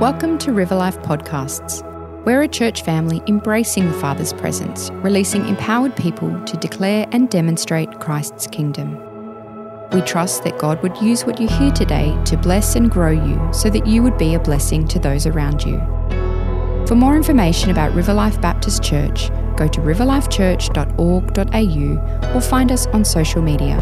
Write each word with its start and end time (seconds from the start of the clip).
Welcome 0.00 0.38
to 0.38 0.52
River 0.52 0.74
Life 0.74 0.98
Podcasts. 1.02 1.84
We're 2.24 2.42
a 2.42 2.48
church 2.48 2.82
family 2.82 3.22
embracing 3.28 3.86
the 3.86 3.96
Father's 3.98 4.32
presence, 4.32 4.90
releasing 4.90 5.46
empowered 5.46 5.94
people 5.94 6.36
to 6.46 6.56
declare 6.56 7.06
and 7.12 7.30
demonstrate 7.30 8.00
Christ's 8.00 8.48
kingdom. 8.48 8.98
We 9.92 10.02
trust 10.02 10.42
that 10.42 10.58
God 10.58 10.82
would 10.82 11.00
use 11.00 11.24
what 11.24 11.40
you 11.40 11.46
hear 11.46 11.70
today 11.70 12.12
to 12.24 12.36
bless 12.36 12.74
and 12.74 12.90
grow 12.90 13.12
you 13.12 13.40
so 13.52 13.70
that 13.70 13.86
you 13.86 14.02
would 14.02 14.18
be 14.18 14.34
a 14.34 14.40
blessing 14.40 14.88
to 14.88 14.98
those 14.98 15.26
around 15.26 15.64
you. 15.64 15.78
For 16.88 16.96
more 16.96 17.14
information 17.14 17.70
about 17.70 17.94
River 17.94 18.14
Life 18.14 18.40
Baptist 18.40 18.82
Church, 18.82 19.30
go 19.56 19.68
to 19.68 19.80
riverlifechurch.org.au 19.80 22.34
or 22.34 22.40
find 22.40 22.72
us 22.72 22.88
on 22.88 23.04
social 23.04 23.42
media. 23.42 23.76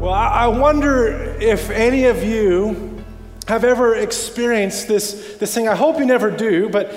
Well, 0.00 0.14
I 0.14 0.48
wonder 0.48 1.36
if 1.40 1.70
any 1.70 2.04
of 2.04 2.24
you 2.24 2.87
have 3.48 3.64
ever 3.64 3.94
experienced 3.94 4.88
this, 4.88 5.36
this 5.38 5.54
thing. 5.54 5.68
I 5.68 5.74
hope 5.74 5.98
you 5.98 6.04
never 6.04 6.30
do, 6.30 6.68
but 6.68 6.92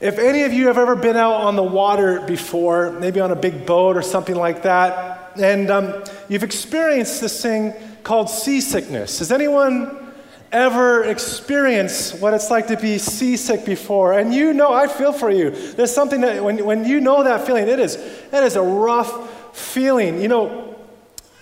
if 0.00 0.20
any 0.20 0.44
of 0.44 0.52
you 0.52 0.68
have 0.68 0.78
ever 0.78 0.94
been 0.94 1.16
out 1.16 1.40
on 1.40 1.56
the 1.56 1.64
water 1.64 2.20
before, 2.20 2.92
maybe 2.92 3.18
on 3.18 3.32
a 3.32 3.36
big 3.36 3.66
boat 3.66 3.96
or 3.96 4.02
something 4.02 4.36
like 4.36 4.62
that, 4.62 5.32
and 5.36 5.68
um, 5.68 6.04
you've 6.28 6.44
experienced 6.44 7.20
this 7.20 7.42
thing 7.42 7.74
called 8.04 8.30
seasickness. 8.30 9.18
Has 9.18 9.32
anyone 9.32 10.14
ever 10.52 11.02
experienced 11.02 12.20
what 12.20 12.34
it's 12.34 12.52
like 12.52 12.68
to 12.68 12.76
be 12.76 12.96
seasick 12.96 13.64
before? 13.64 14.16
And 14.16 14.32
you 14.32 14.52
know, 14.52 14.72
I 14.72 14.86
feel 14.86 15.12
for 15.12 15.28
you. 15.28 15.50
There's 15.50 15.92
something 15.92 16.20
that, 16.20 16.44
when, 16.44 16.64
when 16.64 16.84
you 16.84 17.00
know 17.00 17.24
that 17.24 17.48
feeling, 17.48 17.66
it 17.66 17.80
is, 17.80 17.96
it 17.96 18.44
is 18.44 18.54
a 18.54 18.62
rough 18.62 19.58
feeling. 19.58 20.22
You 20.22 20.28
know, 20.28 20.76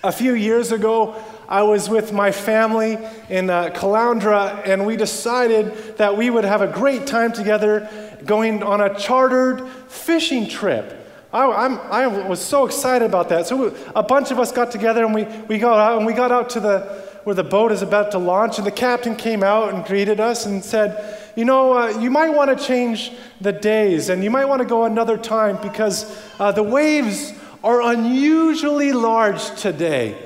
a 0.03 0.11
few 0.11 0.33
years 0.33 0.73
ago, 0.73 1.23
I 1.49 1.63
was 1.63 1.89
with 1.89 2.13
my 2.13 2.31
family 2.31 2.99
in 3.31 3.49
uh, 3.49 3.71
Caloundra, 3.71 4.67
and 4.69 4.85
we 4.85 4.97
decided 4.97 5.97
that 5.97 6.15
we 6.15 6.29
would 6.29 6.45
have 6.45 6.61
a 6.61 6.67
great 6.67 7.07
time 7.07 7.33
together 7.33 7.89
going 8.27 8.63
on 8.63 8.83
a 8.83 8.99
chartered 8.99 9.67
fishing 9.89 10.47
trip. 10.47 10.95
I, 11.33 11.45
I, 11.45 12.07
was 12.07 12.41
so 12.41 12.67
excited 12.67 13.05
about 13.05 13.31
that. 13.31 13.47
So 13.47 13.71
we, 13.71 13.79
a 13.95 14.03
bunch 14.03 14.31
of 14.31 14.39
us 14.39 14.53
got 14.53 14.71
together 14.71 15.05
and 15.05 15.15
we, 15.15 15.25
we 15.47 15.59
got 15.59 15.79
out 15.79 15.99
and 15.99 16.07
we 16.07 16.15
got 16.15 16.33
out 16.33 16.51
to 16.51 16.61
the 16.61 17.09
where 17.25 17.35
the 17.35 17.45
boat 17.45 17.73
is 17.73 17.83
about 17.83 18.13
to 18.13 18.19
launch, 18.19 18.57
and 18.57 18.67
the 18.67 18.71
captain 18.71 19.15
came 19.15 19.43
out 19.43 19.75
and 19.75 19.85
greeted 19.85 20.19
us 20.19 20.47
and 20.47 20.65
said, 20.65 21.19
"You 21.37 21.45
know, 21.45 21.77
uh, 21.77 21.89
you 21.99 22.11
might 22.11 22.31
want 22.31 22.57
to 22.57 22.65
change 22.65 23.13
the 23.39 23.53
days, 23.53 24.09
and 24.09 24.25
you 24.25 24.31
might 24.31 24.47
want 24.47 24.63
to 24.63 24.69
go 24.69 24.85
another 24.85 25.19
time 25.19 25.59
because 25.61 26.07
uh, 26.39 26.53
the 26.53 26.63
waves 26.63 27.35
are 27.63 27.83
unusually 27.83 28.93
large 28.93 29.45
today. 29.61 30.17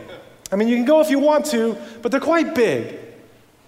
I 0.52 0.56
mean, 0.56 0.68
you 0.68 0.76
can 0.76 0.84
go 0.84 1.00
if 1.00 1.10
you 1.10 1.18
want 1.18 1.46
to, 1.46 1.76
but 2.02 2.12
they're 2.12 2.20
quite 2.20 2.54
big. 2.54 2.98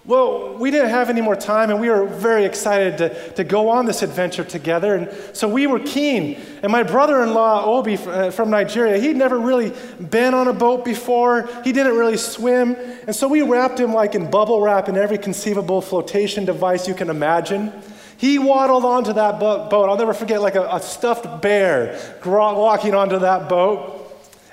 Well, 0.05 0.53
we 0.53 0.69
didn't 0.69 0.91
have 0.91 1.09
any 1.09 1.21
more 1.21 1.35
time, 1.35 1.71
and 1.71 1.81
we 1.81 1.89
were 1.89 2.05
very 2.05 2.45
excited 2.45 2.99
to, 2.99 3.31
to 3.33 3.43
go 3.43 3.69
on 3.69 3.87
this 3.87 4.03
adventure 4.03 4.43
together. 4.43 4.93
And 4.93 5.35
so 5.35 5.47
we 5.47 5.65
were 5.65 5.79
keen. 5.79 6.39
And 6.61 6.71
my 6.71 6.83
brother 6.83 7.23
in 7.23 7.33
law, 7.33 7.65
Obi 7.65 7.95
uh, 7.95 8.29
from 8.29 8.51
Nigeria, 8.51 8.99
he'd 8.99 9.15
never 9.15 9.39
really 9.39 9.73
been 10.11 10.35
on 10.35 10.47
a 10.47 10.53
boat 10.53 10.85
before. 10.85 11.49
He 11.63 11.71
didn't 11.71 11.97
really 11.97 12.17
swim. 12.17 12.75
And 13.07 13.15
so 13.15 13.27
we 13.27 13.41
wrapped 13.41 13.79
him 13.79 13.93
like 13.93 14.13
in 14.13 14.29
bubble 14.29 14.61
wrap 14.61 14.87
and 14.87 14.95
every 14.95 15.17
conceivable 15.17 15.81
flotation 15.81 16.45
device 16.45 16.87
you 16.87 16.93
can 16.93 17.09
imagine. 17.09 17.73
He 18.17 18.37
waddled 18.37 18.85
onto 18.85 19.13
that 19.13 19.39
boat. 19.39 19.73
I'll 19.89 19.97
never 19.97 20.13
forget, 20.13 20.39
like 20.39 20.55
a, 20.55 20.69
a 20.71 20.79
stuffed 20.79 21.41
bear 21.41 21.99
walking 22.23 22.93
onto 22.93 23.17
that 23.19 23.49
boat. 23.49 24.04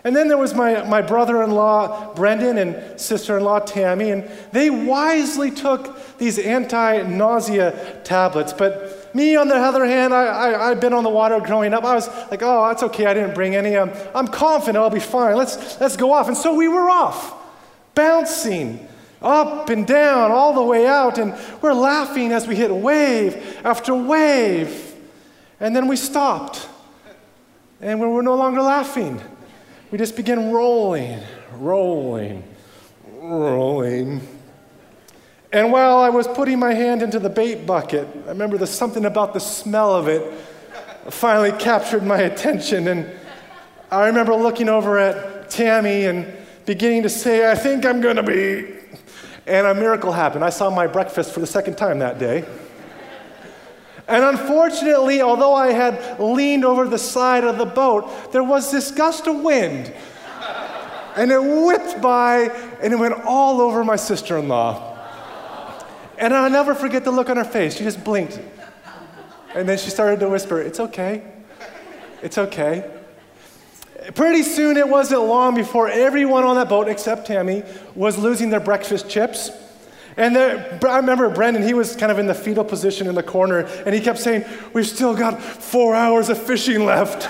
And 0.04 0.16
then 0.16 0.26
there 0.26 0.38
was 0.38 0.52
my, 0.52 0.82
my 0.82 1.00
brother 1.00 1.44
in 1.44 1.52
law, 1.52 2.12
Brendan, 2.14 2.58
and 2.58 3.00
sister 3.00 3.38
in 3.38 3.44
law, 3.44 3.60
Tammy, 3.60 4.10
and 4.10 4.28
they 4.50 4.68
wisely 4.68 5.50
took 5.50 6.18
these 6.18 6.40
anti 6.40 7.02
nausea 7.02 8.00
tablets. 8.02 8.52
But 8.52 9.14
me, 9.14 9.36
on 9.36 9.46
the 9.46 9.54
other 9.54 9.84
hand, 9.84 10.12
I, 10.12 10.24
I, 10.24 10.70
I'd 10.70 10.80
been 10.80 10.92
on 10.92 11.04
the 11.04 11.10
water 11.10 11.38
growing 11.38 11.72
up. 11.72 11.84
I 11.84 11.94
was 11.94 12.08
like, 12.30 12.42
oh, 12.42 12.66
that's 12.66 12.82
okay, 12.82 13.06
I 13.06 13.14
didn't 13.14 13.34
bring 13.34 13.54
any. 13.54 13.76
I'm, 13.76 13.92
I'm 14.12 14.26
confident 14.26 14.78
I'll 14.78 14.90
be 14.90 14.98
fine. 14.98 15.36
Let's, 15.36 15.80
let's 15.80 15.96
go 15.96 16.12
off. 16.12 16.26
And 16.26 16.36
so 16.36 16.54
we 16.54 16.66
were 16.66 16.90
off, 16.90 17.34
bouncing 17.94 18.88
up 19.20 19.68
and 19.68 19.86
down, 19.86 20.32
all 20.32 20.52
the 20.52 20.62
way 20.62 20.84
out, 20.84 21.16
and 21.18 21.32
we're 21.60 21.74
laughing 21.74 22.32
as 22.32 22.48
we 22.48 22.56
hit 22.56 22.74
wave 22.74 23.60
after 23.62 23.94
wave. 23.94 24.96
And 25.60 25.76
then 25.76 25.86
we 25.86 25.94
stopped, 25.94 26.68
and 27.80 28.00
we 28.00 28.06
were 28.08 28.24
no 28.24 28.34
longer 28.34 28.62
laughing. 28.62 29.20
We 29.92 29.98
just 29.98 30.16
began 30.16 30.52
rolling, 30.52 31.20
rolling, 31.52 32.42
rolling. 33.20 34.26
And 35.52 35.70
while 35.70 35.98
I 35.98 36.08
was 36.08 36.26
putting 36.26 36.58
my 36.58 36.72
hand 36.72 37.02
into 37.02 37.18
the 37.18 37.28
bait 37.28 37.66
bucket, 37.66 38.08
I 38.24 38.28
remember 38.30 38.56
there's 38.56 38.70
something 38.70 39.04
about 39.04 39.34
the 39.34 39.38
smell 39.38 39.94
of 39.94 40.08
it 40.08 40.32
finally 41.10 41.52
captured 41.52 42.04
my 42.04 42.20
attention. 42.22 42.88
And 42.88 43.10
I 43.90 44.06
remember 44.06 44.34
looking 44.34 44.70
over 44.70 44.98
at 44.98 45.50
Tammy 45.50 46.06
and 46.06 46.26
beginning 46.64 47.02
to 47.02 47.10
say, 47.10 47.50
I 47.50 47.54
think 47.54 47.84
I'm 47.84 48.00
going 48.00 48.16
to 48.16 48.22
be 48.22 48.78
and 49.46 49.66
a 49.66 49.74
miracle 49.74 50.12
happened. 50.12 50.42
I 50.42 50.50
saw 50.50 50.70
my 50.70 50.86
breakfast 50.86 51.34
for 51.34 51.40
the 51.40 51.46
second 51.46 51.76
time 51.76 51.98
that 51.98 52.18
day. 52.18 52.46
And 54.08 54.24
unfortunately, 54.24 55.22
although 55.22 55.54
I 55.54 55.72
had 55.72 56.20
leaned 56.20 56.64
over 56.64 56.88
the 56.88 56.98
side 56.98 57.44
of 57.44 57.58
the 57.58 57.66
boat, 57.66 58.32
there 58.32 58.42
was 58.42 58.72
this 58.72 58.90
gust 58.90 59.26
of 59.26 59.40
wind. 59.40 59.92
And 61.16 61.30
it 61.30 61.42
whipped 61.42 62.00
by 62.00 62.44
and 62.80 62.92
it 62.92 62.96
went 62.96 63.14
all 63.24 63.60
over 63.60 63.84
my 63.84 63.96
sister 63.96 64.38
in 64.38 64.48
law. 64.48 64.98
And 66.18 66.34
I'll 66.34 66.50
never 66.50 66.74
forget 66.74 67.04
the 67.04 67.10
look 67.10 67.30
on 67.30 67.36
her 67.36 67.44
face. 67.44 67.76
She 67.76 67.84
just 67.84 68.02
blinked. 68.02 68.40
And 69.54 69.68
then 69.68 69.78
she 69.78 69.90
started 69.90 70.20
to 70.20 70.28
whisper, 70.28 70.60
It's 70.60 70.80
okay. 70.80 71.22
It's 72.22 72.38
okay. 72.38 72.90
Pretty 74.14 74.42
soon, 74.42 74.76
it 74.76 74.88
wasn't 74.88 75.22
long 75.22 75.54
before 75.54 75.88
everyone 75.88 76.44
on 76.44 76.56
that 76.56 76.68
boat, 76.68 76.88
except 76.88 77.26
Tammy, 77.26 77.62
was 77.94 78.18
losing 78.18 78.50
their 78.50 78.60
breakfast 78.60 79.08
chips. 79.08 79.50
And 80.16 80.36
there, 80.36 80.78
I 80.86 80.96
remember 80.96 81.30
Brendan, 81.30 81.62
he 81.62 81.74
was 81.74 81.96
kind 81.96 82.12
of 82.12 82.18
in 82.18 82.26
the 82.26 82.34
fetal 82.34 82.64
position 82.64 83.06
in 83.06 83.14
the 83.14 83.22
corner, 83.22 83.60
and 83.86 83.94
he 83.94 84.00
kept 84.00 84.18
saying, 84.18 84.44
We've 84.72 84.86
still 84.86 85.14
got 85.14 85.40
four 85.42 85.94
hours 85.94 86.28
of 86.28 86.38
fishing 86.38 86.84
left. 86.84 87.28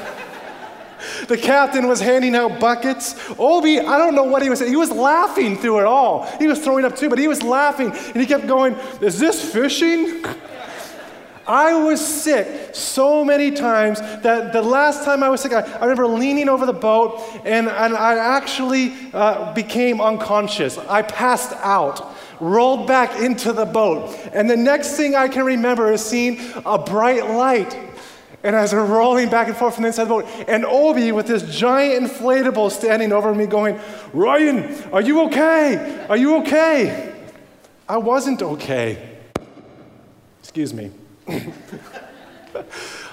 the 1.28 1.36
captain 1.36 1.86
was 1.86 2.00
handing 2.00 2.34
out 2.34 2.58
buckets. 2.58 3.14
Obi, 3.38 3.78
I 3.78 3.98
don't 3.98 4.14
know 4.14 4.24
what 4.24 4.42
he 4.42 4.50
was 4.50 4.58
saying. 4.58 4.70
He 4.70 4.76
was 4.76 4.90
laughing 4.90 5.56
through 5.56 5.80
it 5.80 5.84
all. 5.84 6.24
He 6.38 6.46
was 6.46 6.58
throwing 6.58 6.84
up 6.84 6.96
too, 6.96 7.08
but 7.08 7.18
he 7.18 7.28
was 7.28 7.42
laughing, 7.42 7.90
and 7.90 8.16
he 8.16 8.26
kept 8.26 8.46
going, 8.46 8.74
Is 9.00 9.18
this 9.18 9.52
fishing? 9.52 10.24
I 11.46 11.74
was 11.74 12.00
sick 12.00 12.74
so 12.74 13.24
many 13.24 13.50
times 13.50 14.00
that 14.00 14.52
the 14.52 14.62
last 14.62 15.04
time 15.04 15.22
I 15.22 15.28
was 15.28 15.40
sick, 15.40 15.52
I, 15.52 15.62
I 15.62 15.80
remember 15.80 16.06
leaning 16.06 16.48
over 16.48 16.66
the 16.66 16.72
boat 16.72 17.20
and, 17.44 17.68
and 17.68 17.96
I 17.96 18.16
actually 18.16 18.94
uh, 19.12 19.52
became 19.52 20.00
unconscious. 20.00 20.78
I 20.78 21.02
passed 21.02 21.52
out, 21.62 22.11
rolled 22.42 22.88
back 22.88 23.20
into 23.20 23.52
the 23.52 23.64
boat. 23.64 24.18
And 24.32 24.50
the 24.50 24.56
next 24.56 24.96
thing 24.96 25.14
I 25.14 25.28
can 25.28 25.44
remember 25.44 25.92
is 25.92 26.04
seeing 26.04 26.40
a 26.66 26.76
bright 26.76 27.30
light. 27.30 27.78
And 28.42 28.56
as 28.56 28.72
we're 28.72 28.84
rolling 28.84 29.28
back 29.30 29.46
and 29.46 29.56
forth 29.56 29.74
from 29.76 29.82
the 29.82 29.88
inside 29.88 30.04
the 30.04 30.08
boat, 30.08 30.26
and 30.48 30.64
Obi 30.64 31.12
with 31.12 31.28
this 31.28 31.44
giant 31.56 32.10
inflatable 32.10 32.72
standing 32.72 33.12
over 33.12 33.32
me 33.32 33.46
going, 33.46 33.78
Ryan, 34.12 34.74
are 34.92 35.00
you 35.00 35.22
okay? 35.26 36.04
Are 36.08 36.16
you 36.16 36.38
okay? 36.38 37.14
I 37.88 37.98
wasn't 37.98 38.42
okay. 38.42 39.20
Excuse 40.40 40.74
me. 40.74 40.90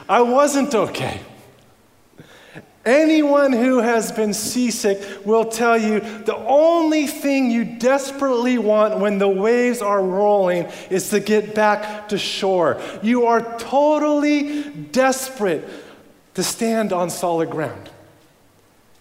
I 0.10 0.22
wasn't 0.22 0.74
okay. 0.74 1.22
Anyone 2.86 3.52
who 3.52 3.80
has 3.80 4.12
been 4.12 4.34
seasick 4.34 5.26
will 5.26 5.46
tell 5.46 5.78
you 5.78 6.00
the 6.00 6.38
only 6.38 7.08
thing 7.08 7.52
you 7.52 7.66
desperately 7.66 8.58
want 8.58 9.00
when 9.00 9.18
the 9.18 9.28
waves 9.28 9.82
are 9.82 10.02
rolling 10.02 10.66
is 10.90 11.10
to 11.10 11.20
get 11.20 11.54
back 11.54 12.08
to 12.10 12.18
shore. 12.18 12.82
You 13.04 13.26
are 13.26 13.58
totally 13.60 14.64
desperate 14.70 15.68
to 16.36 16.44
stand 16.44 16.94
on 16.94 17.10
solid 17.10 17.50
ground. 17.50 17.90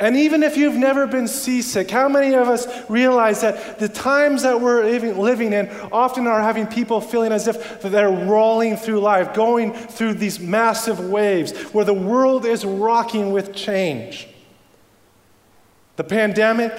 And 0.01 0.17
even 0.17 0.45
if 0.45 0.57
you've 0.57 0.77
never 0.77 1.09
been 1.09 1.27
seasick, 1.27 1.91
how 1.91 2.09
many 2.09 2.35
of 2.35 2.49
us 2.49 2.69
realize 2.89 3.41
that 3.41 3.81
the 3.81 3.89
times 3.89 4.43
that 4.43 4.61
we're 4.61 4.85
living 4.85 5.53
in 5.53 5.69
often 5.91 6.29
are 6.29 6.41
having 6.41 6.69
people 6.69 7.01
feeling 7.01 7.33
as 7.33 7.49
if 7.49 7.83
they're 7.83 8.09
rolling 8.09 8.77
through 8.77 9.01
life, 9.01 9.35
going 9.35 9.73
through 9.73 10.15
these 10.15 10.39
massive 10.39 11.01
waves 11.01 11.53
where 11.73 11.85
the 11.85 11.95
world 11.95 12.47
is 12.47 12.65
rocking 12.65 13.33
with 13.33 13.53
change? 13.53 14.29
The 15.97 16.05
pandemic, 16.05 16.73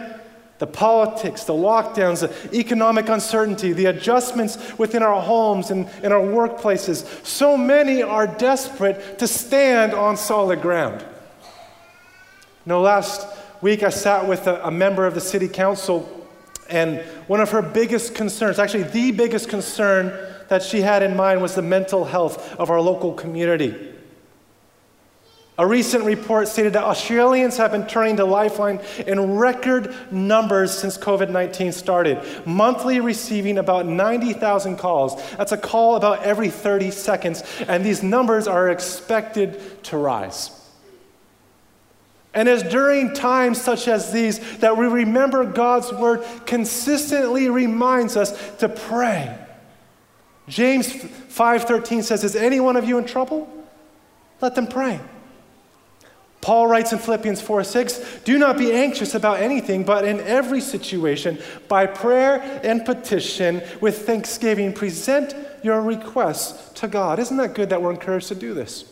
the 0.59 0.67
politics, 0.67 1.43
the 1.43 1.53
lockdowns, 1.53 2.21
the 2.21 2.57
economic 2.57 3.09
uncertainty, 3.09 3.73
the 3.73 3.87
adjustments 3.87 4.77
within 4.77 5.03
our 5.03 5.21
homes 5.21 5.71
and 5.71 5.89
in 6.03 6.13
our 6.13 6.21
workplaces. 6.21 7.05
So 7.25 7.57
many 7.57 8.01
are 8.01 8.27
desperate 8.27 9.19
to 9.19 9.27
stand 9.27 9.93
on 9.93 10.15
solid 10.15 10.61
ground. 10.61 11.03
Know, 12.65 12.81
last 12.81 13.27
week 13.61 13.83
I 13.83 13.89
sat 13.89 14.27
with 14.27 14.47
a, 14.47 14.67
a 14.67 14.71
member 14.71 15.05
of 15.05 15.13
the 15.13 15.21
city 15.21 15.47
council, 15.47 16.27
And 16.69 16.99
one 17.27 17.41
of 17.41 17.49
her 17.51 17.61
biggest 17.61 18.15
concerns, 18.15 18.59
actually, 18.59 18.83
the 18.83 19.11
biggest 19.11 19.49
concern 19.49 20.13
that 20.49 20.61
she 20.61 20.81
had 20.81 21.01
in 21.01 21.15
mind 21.15 21.41
was 21.41 21.55
the 21.55 21.61
mental 21.61 22.05
health 22.05 22.55
of 22.55 22.69
our 22.69 22.81
local 22.81 23.13
community. 23.13 23.93
A 25.57 25.67
recent 25.67 26.05
report 26.05 26.47
stated 26.47 26.73
that 26.73 26.85
Australians 26.85 27.57
have 27.57 27.71
been 27.71 27.85
turning 27.85 28.15
to 28.17 28.23
Lifeline 28.23 28.79
in 29.05 29.35
record 29.35 29.93
numbers 30.09 30.71
since 30.71 30.97
COVID 30.97 31.29
19 31.29 31.73
started, 31.73 32.23
monthly 32.45 33.01
receiving 33.01 33.57
about 33.57 33.85
90,000 33.85 34.77
calls. 34.77 35.21
That's 35.33 35.51
a 35.51 35.57
call 35.57 35.97
about 35.97 36.23
every 36.23 36.49
30 36.49 36.91
seconds, 36.91 37.43
and 37.67 37.85
these 37.85 38.01
numbers 38.01 38.47
are 38.47 38.69
expected 38.69 39.83
to 39.83 39.97
rise. 39.97 40.58
And 42.33 42.47
it's 42.47 42.63
during 42.63 43.13
times 43.13 43.59
such 43.59 43.87
as 43.87 44.11
these 44.11 44.39
that 44.57 44.77
we 44.77 44.85
remember 44.85 45.43
God's 45.45 45.91
word 45.91 46.23
consistently 46.45 47.49
reminds 47.49 48.15
us 48.15 48.37
to 48.57 48.69
pray. 48.69 49.35
James 50.47 50.91
5:13 50.91 52.03
says, 52.03 52.23
"Is 52.23 52.35
any 52.35 52.59
one 52.59 52.75
of 52.75 52.87
you 52.87 52.97
in 52.97 53.05
trouble? 53.05 53.47
Let 54.41 54.55
them 54.55 54.67
pray." 54.67 54.99
Paul 56.41 56.67
writes 56.67 56.93
in 56.93 56.99
Philippians 56.99 57.41
4 57.41 57.63
6, 57.63 57.99
do 58.23 58.37
not 58.37 58.57
be 58.57 58.71
anxious 58.71 59.13
about 59.13 59.41
anything, 59.41 59.83
but 59.83 60.05
in 60.05 60.21
every 60.21 60.61
situation, 60.61 61.37
by 61.67 61.85
prayer 61.85 62.61
and 62.63 62.85
petition, 62.85 63.61
with 63.81 64.05
thanksgiving, 64.05 64.71
present 64.71 65.35
your 65.63 65.81
requests 65.81 66.71
to 66.79 66.87
God. 66.87 67.19
Isn't 67.19 67.37
that 67.37 67.55
good 67.55 67.69
that 67.71 67.81
we're 67.81 67.91
encouraged 67.91 68.29
to 68.29 68.35
do 68.35 68.53
this? 68.53 68.85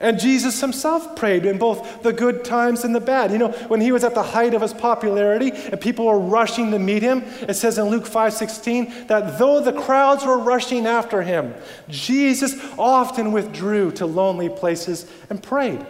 And 0.00 0.20
Jesus 0.20 0.60
himself 0.60 1.16
prayed 1.16 1.44
in 1.44 1.58
both 1.58 2.02
the 2.02 2.12
good 2.12 2.44
times 2.44 2.84
and 2.84 2.94
the 2.94 3.00
bad. 3.00 3.32
You 3.32 3.38
know, 3.38 3.50
when 3.66 3.80
he 3.80 3.90
was 3.90 4.04
at 4.04 4.14
the 4.14 4.22
height 4.22 4.54
of 4.54 4.62
his 4.62 4.72
popularity 4.72 5.50
and 5.50 5.80
people 5.80 6.06
were 6.06 6.20
rushing 6.20 6.70
to 6.70 6.78
meet 6.78 7.02
him, 7.02 7.24
it 7.48 7.54
says 7.54 7.78
in 7.78 7.86
Luke 7.86 8.06
5:16 8.06 9.08
that 9.08 9.38
though 9.38 9.60
the 9.60 9.72
crowds 9.72 10.24
were 10.24 10.38
rushing 10.38 10.86
after 10.86 11.22
him, 11.22 11.52
Jesus 11.88 12.54
often 12.78 13.32
withdrew 13.32 13.90
to 13.92 14.06
lonely 14.06 14.48
places 14.48 15.06
and 15.30 15.42
prayed. 15.42 15.84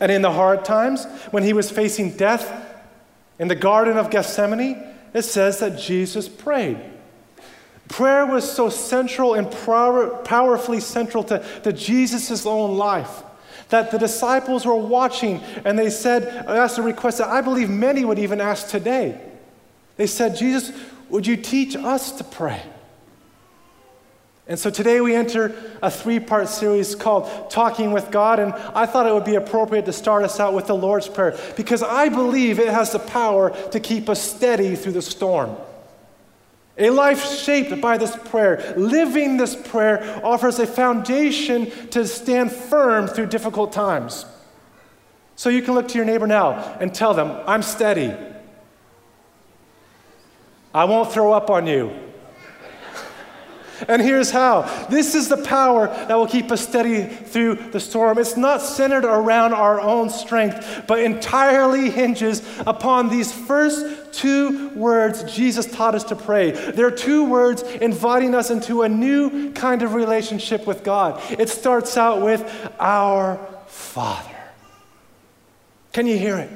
And 0.00 0.10
in 0.10 0.22
the 0.22 0.32
hard 0.32 0.64
times, 0.64 1.06
when 1.30 1.44
he 1.44 1.52
was 1.52 1.70
facing 1.70 2.16
death 2.16 2.52
in 3.38 3.46
the 3.46 3.54
Garden 3.54 3.98
of 3.98 4.10
Gethsemane, 4.10 4.82
it 5.14 5.22
says 5.22 5.60
that 5.60 5.78
Jesus 5.78 6.28
prayed. 6.28 6.78
Prayer 7.90 8.24
was 8.24 8.50
so 8.50 8.68
central 8.68 9.34
and 9.34 9.50
power, 9.50 10.08
powerfully 10.18 10.78
central 10.78 11.24
to, 11.24 11.44
to 11.64 11.72
Jesus' 11.72 12.46
own 12.46 12.76
life 12.76 13.24
that 13.70 13.90
the 13.90 13.98
disciples 13.98 14.64
were 14.64 14.76
watching 14.76 15.40
and 15.64 15.76
they 15.76 15.90
said, 15.90 16.46
uh, 16.46 16.52
asked 16.52 16.78
a 16.78 16.82
request 16.82 17.18
that 17.18 17.26
I 17.26 17.40
believe 17.40 17.68
many 17.68 18.04
would 18.04 18.20
even 18.20 18.40
ask 18.40 18.68
today. 18.68 19.20
They 19.96 20.06
said, 20.06 20.36
Jesus, 20.36 20.72
would 21.08 21.26
you 21.26 21.36
teach 21.36 21.74
us 21.74 22.12
to 22.12 22.24
pray? 22.24 22.62
And 24.46 24.56
so 24.56 24.70
today 24.70 25.00
we 25.00 25.16
enter 25.16 25.52
a 25.82 25.90
three 25.90 26.20
part 26.20 26.48
series 26.48 26.94
called 26.94 27.50
Talking 27.50 27.90
with 27.90 28.12
God. 28.12 28.38
And 28.38 28.52
I 28.52 28.86
thought 28.86 29.06
it 29.06 29.14
would 29.14 29.24
be 29.24 29.34
appropriate 29.34 29.86
to 29.86 29.92
start 29.92 30.22
us 30.22 30.38
out 30.38 30.54
with 30.54 30.68
the 30.68 30.76
Lord's 30.76 31.08
Prayer 31.08 31.36
because 31.56 31.82
I 31.82 32.08
believe 32.08 32.60
it 32.60 32.68
has 32.68 32.92
the 32.92 33.00
power 33.00 33.50
to 33.70 33.80
keep 33.80 34.08
us 34.08 34.22
steady 34.22 34.76
through 34.76 34.92
the 34.92 35.02
storm. 35.02 35.56
A 36.80 36.88
life 36.88 37.22
shaped 37.24 37.80
by 37.80 37.98
this 37.98 38.16
prayer, 38.16 38.74
living 38.76 39.36
this 39.36 39.54
prayer, 39.54 40.20
offers 40.24 40.58
a 40.58 40.66
foundation 40.66 41.70
to 41.90 42.06
stand 42.06 42.50
firm 42.50 43.06
through 43.06 43.26
difficult 43.26 43.72
times. 43.72 44.24
So 45.36 45.50
you 45.50 45.60
can 45.60 45.74
look 45.74 45.88
to 45.88 45.96
your 45.96 46.06
neighbor 46.06 46.26
now 46.26 46.52
and 46.80 46.92
tell 46.92 47.12
them, 47.12 47.38
I'm 47.46 47.62
steady. 47.62 48.14
I 50.74 50.84
won't 50.84 51.12
throw 51.12 51.32
up 51.32 51.50
on 51.50 51.66
you. 51.66 51.92
And 53.88 54.02
here's 54.02 54.30
how 54.30 54.62
this 54.90 55.14
is 55.14 55.28
the 55.28 55.38
power 55.38 55.88
that 55.88 56.14
will 56.14 56.26
keep 56.26 56.50
us 56.50 56.66
steady 56.66 57.04
through 57.04 57.54
the 57.54 57.80
storm. 57.80 58.18
It's 58.18 58.36
not 58.36 58.60
centered 58.60 59.04
around 59.04 59.54
our 59.54 59.80
own 59.80 60.10
strength, 60.10 60.84
but 60.86 61.00
entirely 61.00 61.90
hinges 61.90 62.42
upon 62.66 63.08
these 63.08 63.32
first 63.32 63.99
two 64.12 64.70
words 64.70 65.22
Jesus 65.24 65.66
taught 65.66 65.94
us 65.94 66.04
to 66.04 66.16
pray. 66.16 66.50
They're 66.50 66.90
two 66.90 67.24
words 67.24 67.62
inviting 67.62 68.34
us 68.34 68.50
into 68.50 68.82
a 68.82 68.88
new 68.88 69.52
kind 69.52 69.82
of 69.82 69.94
relationship 69.94 70.66
with 70.66 70.84
God. 70.84 71.20
It 71.38 71.48
starts 71.48 71.96
out 71.96 72.22
with 72.22 72.42
our 72.78 73.38
Father. 73.66 74.36
Can 75.92 76.06
you 76.06 76.18
hear 76.18 76.38
it? 76.38 76.50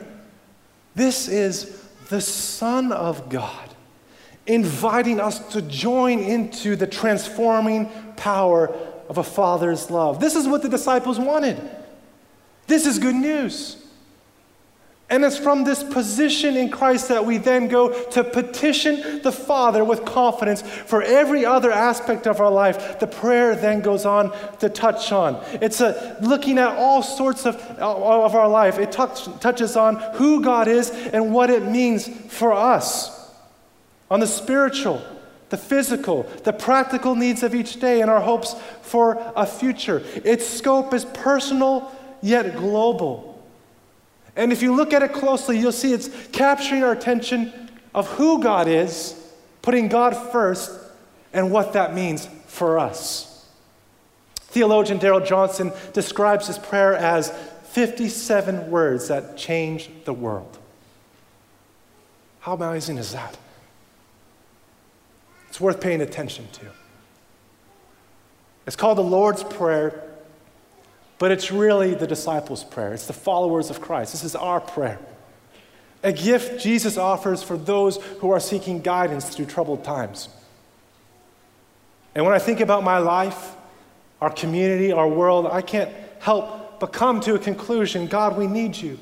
This 0.95 1.29
is 1.29 1.83
the 2.09 2.21
Son 2.21 2.93
of 2.93 3.29
God 3.29 3.69
inviting 4.47 5.21
us 5.21 5.39
to 5.55 5.63
join 5.63 6.19
into 6.19 6.77
the 6.77 6.87
transforming 6.87 7.91
power 8.17 8.69
of 9.09 9.19
a 9.19 9.25
father's 9.25 9.91
love. 9.91 10.21
This 10.21 10.35
is 10.35 10.47
what 10.47 10.63
the 10.63 10.69
disciples 10.69 11.19
wanted. 11.19 11.61
This 12.67 12.87
is 12.87 12.99
good 12.99 13.17
news. 13.17 13.84
And 15.11 15.23
it's 15.23 15.37
from 15.37 15.65
this 15.65 15.85
position 15.85 16.57
in 16.57 16.71
Christ 16.71 17.09
that 17.09 17.27
we 17.27 17.37
then 17.37 17.69
go 17.69 18.09
to 18.11 18.25
petition 18.25 19.21
the 19.23 19.31
Father 19.31 19.85
with 19.85 20.05
confidence 20.07 20.63
for 20.63 21.03
every 21.03 21.45
other 21.45 21.71
aspect 21.71 22.27
of 22.27 22.41
our 22.41 22.51
life. 22.51 22.99
The 23.01 23.07
prayer 23.07 23.55
then 23.55 23.83
goes 23.83 24.07
on 24.07 24.33
to 24.61 24.71
touch 24.71 25.13
on. 25.13 25.45
It's 25.61 25.83
a, 25.83 26.17
looking 26.23 26.59
at 26.59 26.77
all 26.79 27.03
sorts 27.03 27.45
of, 27.45 27.57
of 27.57 28.35
our 28.35 28.49
life. 28.49 28.79
It 28.79 28.93
touch, 28.93 29.27
touches 29.41 29.77
on 29.77 29.97
who 30.15 30.43
God 30.43 30.69
is 30.69 30.91
and 30.91 31.35
what 31.35 31.51
it 31.51 31.65
means 31.65 32.09
for 32.33 32.55
us 32.55 33.31
on 34.11 34.21
the 34.21 34.27
spiritual, 34.27 35.03
the 35.51 35.57
physical, 35.59 36.23
the 36.45 36.53
practical 36.53 37.15
needs 37.15 37.43
of 37.43 37.55
each 37.55 37.79
day, 37.79 38.01
and 38.01 38.11
our 38.11 38.21
hopes 38.21 38.55
for 38.81 39.21
a 39.37 39.47
future. 39.47 40.03
Its 40.25 40.47
scope 40.47 40.95
is 40.95 41.05
personal 41.05 41.93
yet 42.23 42.57
global. 42.57 43.34
And 44.37 44.53
if 44.53 44.63
you 44.63 44.75
look 44.75 44.93
at 44.93 45.03
it 45.03 45.13
closely, 45.13 45.59
you'll 45.59 45.73
see 45.73 45.93
it's 45.93 46.09
capturing 46.29 46.83
our 46.83 46.93
attention 46.93 47.53
of 47.95 48.09
who 48.11 48.43
God 48.43 48.67
is, 48.67 49.15
putting 49.63 49.89
God 49.89 50.17
first, 50.33 50.71
and 51.33 51.51
what 51.51 51.73
that 51.75 51.95
means 51.95 52.29
for 52.47 52.79
us. 52.79 53.49
Theologian 54.37 54.99
Darrell 54.99 55.21
Johnson 55.21 55.73
describes 55.93 56.47
this 56.47 56.59
prayer 56.59 56.95
as 56.95 57.31
57 57.71 58.71
words 58.71 59.09
that 59.09 59.37
change 59.37 59.91
the 60.05 60.13
world. 60.13 60.59
How 62.41 62.55
amazing 62.55 62.99
is 62.99 63.13
that? 63.13 63.37
It's 65.49 65.61
worth 65.61 65.81
paying 65.81 66.01
attention 66.01 66.47
to. 66.53 66.67
It's 68.67 68.77
called 68.77 68.99
the 68.99 69.03
Lord's 69.03 69.43
Prayer, 69.43 70.14
but 71.19 71.31
it's 71.31 71.51
really 71.51 71.95
the 71.95 72.07
disciples' 72.07 72.65
prayer. 72.65 72.93
It's 72.93 73.07
the 73.07 73.13
followers 73.13 73.71
of 73.71 73.81
Christ. 73.81 74.13
This 74.13 74.25
is 74.25 74.35
our 74.35 74.61
prayer. 74.61 74.99
A 76.03 76.13
gift 76.13 76.63
Jesus 76.63 76.99
offers 76.99 77.43
for 77.43 77.57
those 77.57 77.97
who 78.21 78.31
are 78.31 78.41
seeking 78.41 78.81
guidance 78.81 79.29
through 79.35 79.47
troubled 79.47 79.85
times. 79.85 80.29
And 82.15 82.25
when 82.25 82.35
I 82.35 82.39
think 82.39 82.61
about 82.61 82.85
my 82.85 82.99
life, 82.99 83.53
our 84.21 84.31
community, 84.31 84.93
our 84.93 85.09
world, 85.09 85.47
I 85.47 85.63
can't 85.63 85.91
help 86.21 86.79
but 86.81 86.93
come 86.93 87.21
to 87.21 87.35
a 87.35 87.39
conclusion 87.39 88.07
God, 88.07 88.37
we 88.37 88.47
need 88.47 88.77
you. 88.77 88.99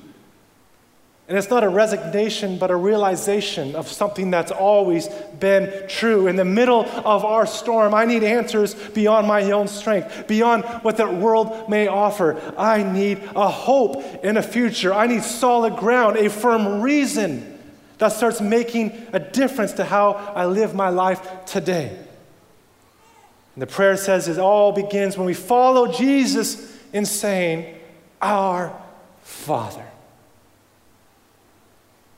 And 1.32 1.38
it's 1.38 1.48
not 1.48 1.64
a 1.64 1.68
resignation, 1.70 2.58
but 2.58 2.70
a 2.70 2.76
realization 2.76 3.74
of 3.74 3.88
something 3.88 4.30
that's 4.30 4.52
always 4.52 5.08
been 5.40 5.72
true. 5.88 6.26
In 6.26 6.36
the 6.36 6.44
middle 6.44 6.84
of 6.84 7.24
our 7.24 7.46
storm, 7.46 7.94
I 7.94 8.04
need 8.04 8.22
answers 8.22 8.74
beyond 8.74 9.26
my 9.26 9.50
own 9.50 9.66
strength, 9.66 10.26
beyond 10.28 10.62
what 10.82 10.98
the 10.98 11.08
world 11.10 11.70
may 11.70 11.86
offer. 11.86 12.38
I 12.58 12.82
need 12.82 13.22
a 13.34 13.48
hope 13.48 14.22
in 14.22 14.36
a 14.36 14.42
future. 14.42 14.92
I 14.92 15.06
need 15.06 15.22
solid 15.22 15.76
ground, 15.76 16.18
a 16.18 16.28
firm 16.28 16.82
reason 16.82 17.58
that 17.96 18.12
starts 18.12 18.42
making 18.42 18.92
a 19.14 19.18
difference 19.18 19.72
to 19.72 19.86
how 19.86 20.12
I 20.12 20.44
live 20.44 20.74
my 20.74 20.90
life 20.90 21.46
today. 21.46 21.96
And 23.54 23.62
the 23.62 23.66
prayer 23.66 23.96
says 23.96 24.28
it 24.28 24.38
all 24.38 24.72
begins 24.72 25.16
when 25.16 25.24
we 25.24 25.32
follow 25.32 25.90
Jesus 25.90 26.78
in 26.92 27.06
saying, 27.06 27.74
Our 28.20 28.78
Father. 29.22 29.86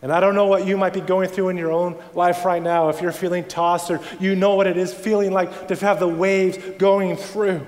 And 0.04 0.12
I 0.12 0.20
don't 0.20 0.34
know 0.34 0.44
what 0.44 0.66
you 0.66 0.76
might 0.76 0.92
be 0.92 1.00
going 1.00 1.30
through 1.30 1.49
in 1.49 1.56
your 1.56 1.73
own 1.73 1.96
life 2.12 2.44
right 2.44 2.62
now, 2.62 2.90
if 2.90 3.00
you're 3.00 3.11
feeling 3.11 3.42
tossed 3.42 3.90
or 3.90 4.00
you 4.20 4.37
know 4.37 4.54
what 4.54 4.66
it 4.66 4.76
is 4.76 4.92
feeling 4.92 5.32
like 5.32 5.68
to 5.68 5.76
have 5.76 5.99
the 5.99 6.06
waves 6.06 6.58
going 6.76 7.16
through. 7.16 7.66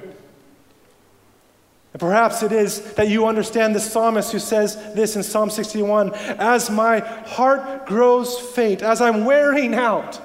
And 1.94 1.98
perhaps 1.98 2.42
it 2.42 2.52
is 2.52 2.92
that 2.96 3.08
you 3.08 3.26
understand 3.26 3.74
the 3.74 3.80
psalmist 3.80 4.32
who 4.32 4.38
says 4.38 4.76
this 4.92 5.16
in 5.16 5.22
Psalm 5.22 5.48
61 5.48 6.12
As 6.12 6.68
my 6.68 6.98
heart 6.98 7.86
grows 7.86 8.38
faint, 8.38 8.82
as 8.82 9.00
I'm 9.00 9.24
wearing 9.24 9.72
out, 9.72 10.20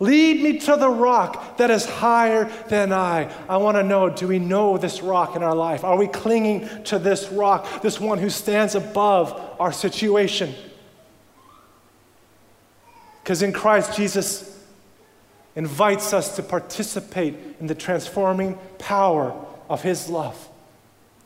lead 0.00 0.42
me 0.42 0.58
to 0.58 0.76
the 0.76 0.90
rock 0.90 1.56
that 1.56 1.70
is 1.70 1.86
higher 1.86 2.44
than 2.68 2.92
I. 2.92 3.32
I 3.48 3.56
want 3.56 3.78
to 3.78 3.82
know 3.82 4.10
do 4.10 4.28
we 4.28 4.38
know 4.38 4.76
this 4.76 5.00
rock 5.00 5.34
in 5.34 5.42
our 5.42 5.54
life? 5.54 5.82
Are 5.82 5.96
we 5.96 6.08
clinging 6.08 6.84
to 6.84 6.98
this 6.98 7.30
rock, 7.30 7.80
this 7.80 7.98
one 7.98 8.18
who 8.18 8.28
stands 8.28 8.74
above 8.74 9.56
our 9.58 9.72
situation? 9.72 10.54
Because 13.22 13.42
in 13.42 13.52
Christ, 13.52 13.96
Jesus 13.96 14.58
invites 15.56 16.12
us 16.12 16.36
to 16.36 16.42
participate 16.42 17.34
in 17.60 17.66
the 17.66 17.74
transforming 17.74 18.58
power 18.78 19.34
of 19.68 19.82
His 19.82 20.08
love 20.08 20.48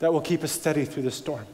that 0.00 0.12
will 0.12 0.20
keep 0.20 0.42
us 0.42 0.52
steady 0.52 0.84
through 0.84 1.04
the 1.04 1.10
storm. 1.10 1.46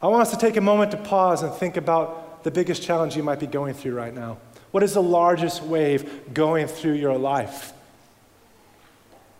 I 0.00 0.08
want 0.08 0.22
us 0.22 0.30
to 0.32 0.36
take 0.36 0.56
a 0.56 0.60
moment 0.60 0.90
to 0.90 0.96
pause 0.96 1.42
and 1.42 1.52
think 1.52 1.76
about 1.76 2.44
the 2.44 2.50
biggest 2.50 2.82
challenge 2.82 3.16
you 3.16 3.22
might 3.22 3.40
be 3.40 3.46
going 3.46 3.74
through 3.74 3.94
right 3.94 4.14
now. 4.14 4.36
What 4.70 4.82
is 4.82 4.94
the 4.94 5.02
largest 5.02 5.62
wave 5.62 6.34
going 6.34 6.66
through 6.66 6.94
your 6.94 7.16
life? 7.16 7.72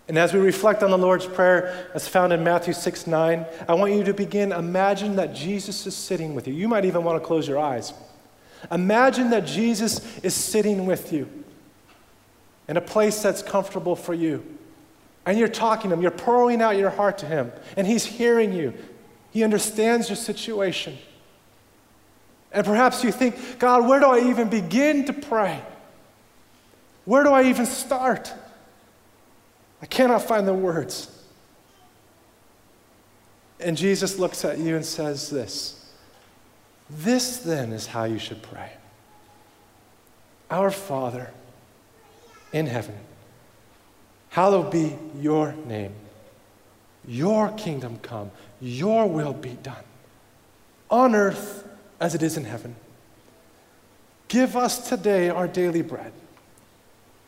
And 0.07 0.19
as 0.19 0.35
we 0.35 0.41
reflect 0.41 0.83
on 0.83 0.91
the 0.91 0.99
Lord's 0.99 1.27
Prayer 1.27 1.89
as 1.95 2.07
found 2.07 2.33
in 2.33 2.45
Matthew 2.45 2.75
6 2.75 3.07
9, 3.07 3.47
I 3.69 3.75
want 3.75 3.95
you 3.95 4.05
to 4.05 4.15
begin 4.15 4.53
imagine 4.53 5.17
that 5.17 5.35
Jesus 5.35 5.87
is 5.87 5.97
sitting 5.97 6.35
with 6.35 6.47
you. 6.47 6.55
You 6.55 6.69
might 6.69 6.85
even 6.85 7.05
want 7.05 7.21
to 7.21 7.27
close 7.27 7.49
your 7.49 7.59
eyes. 7.59 7.93
Imagine 8.71 9.31
that 9.31 9.47
Jesus 9.47 10.01
is 10.19 10.35
sitting 10.35 10.87
with 10.87 11.13
you 11.13 11.29
in 12.69 12.77
a 12.77 12.81
place 12.81 13.23
that's 13.23 13.43
comfortable 13.43 13.97
for 13.97 14.15
you. 14.15 14.45
And 15.27 15.39
you're 15.39 15.49
talking 15.49 15.91
to 15.91 15.97
him, 15.97 16.03
you're 16.03 16.11
pouring 16.11 16.61
out 16.61 16.77
your 16.77 16.91
heart 16.91 17.19
to 17.19 17.27
him, 17.27 17.51
and 17.77 17.87
he's 17.87 18.05
hearing 18.05 18.53
you. 18.53 18.75
He 19.31 19.43
understands 19.43 20.09
your 20.09 20.17
situation. 20.17 20.99
And 22.53 22.65
perhaps 22.65 23.03
you 23.03 23.11
think, 23.11 23.59
God, 23.59 23.89
where 23.89 24.01
do 24.01 24.07
I 24.07 24.31
even 24.31 24.49
begin 24.49 25.07
to 25.07 25.13
pray? 25.13 25.61
Where 27.05 27.25
do 27.25 27.31
I 27.31 27.45
even 27.45 27.67
start? 27.67 28.33
I 29.85 29.87
cannot 29.87 30.23
find 30.23 30.49
the 30.49 30.55
words. 30.55 31.11
And 33.61 33.77
Jesus 33.77 34.19
looks 34.19 34.43
at 34.43 34.57
you 34.57 34.77
and 34.77 34.85
says 34.85 35.29
this 35.29 35.93
This 36.89 37.37
then 37.37 37.71
is 37.71 37.89
how 37.89 38.05
you 38.05 38.19
should 38.19 38.43
pray 38.43 38.73
Our 40.51 40.71
Father 40.71 41.31
in 42.51 42.65
heaven, 42.65 42.97
hallowed 44.31 44.71
be 44.71 44.97
your 45.21 45.53
name. 45.67 45.95
Your 47.07 47.51
kingdom 47.51 47.99
come, 47.99 48.31
your 48.63 49.07
will 49.07 49.35
be 49.35 49.59
done, 49.63 49.85
on 50.91 51.15
earth 51.15 51.69
as 52.01 52.15
it 52.15 52.23
is 52.23 52.39
in 52.39 52.47
heaven. 52.47 52.75
Give 54.29 54.57
us 54.57 54.89
today 54.89 55.29
our 55.29 55.47
daily 55.47 55.83
bread, 55.83 56.13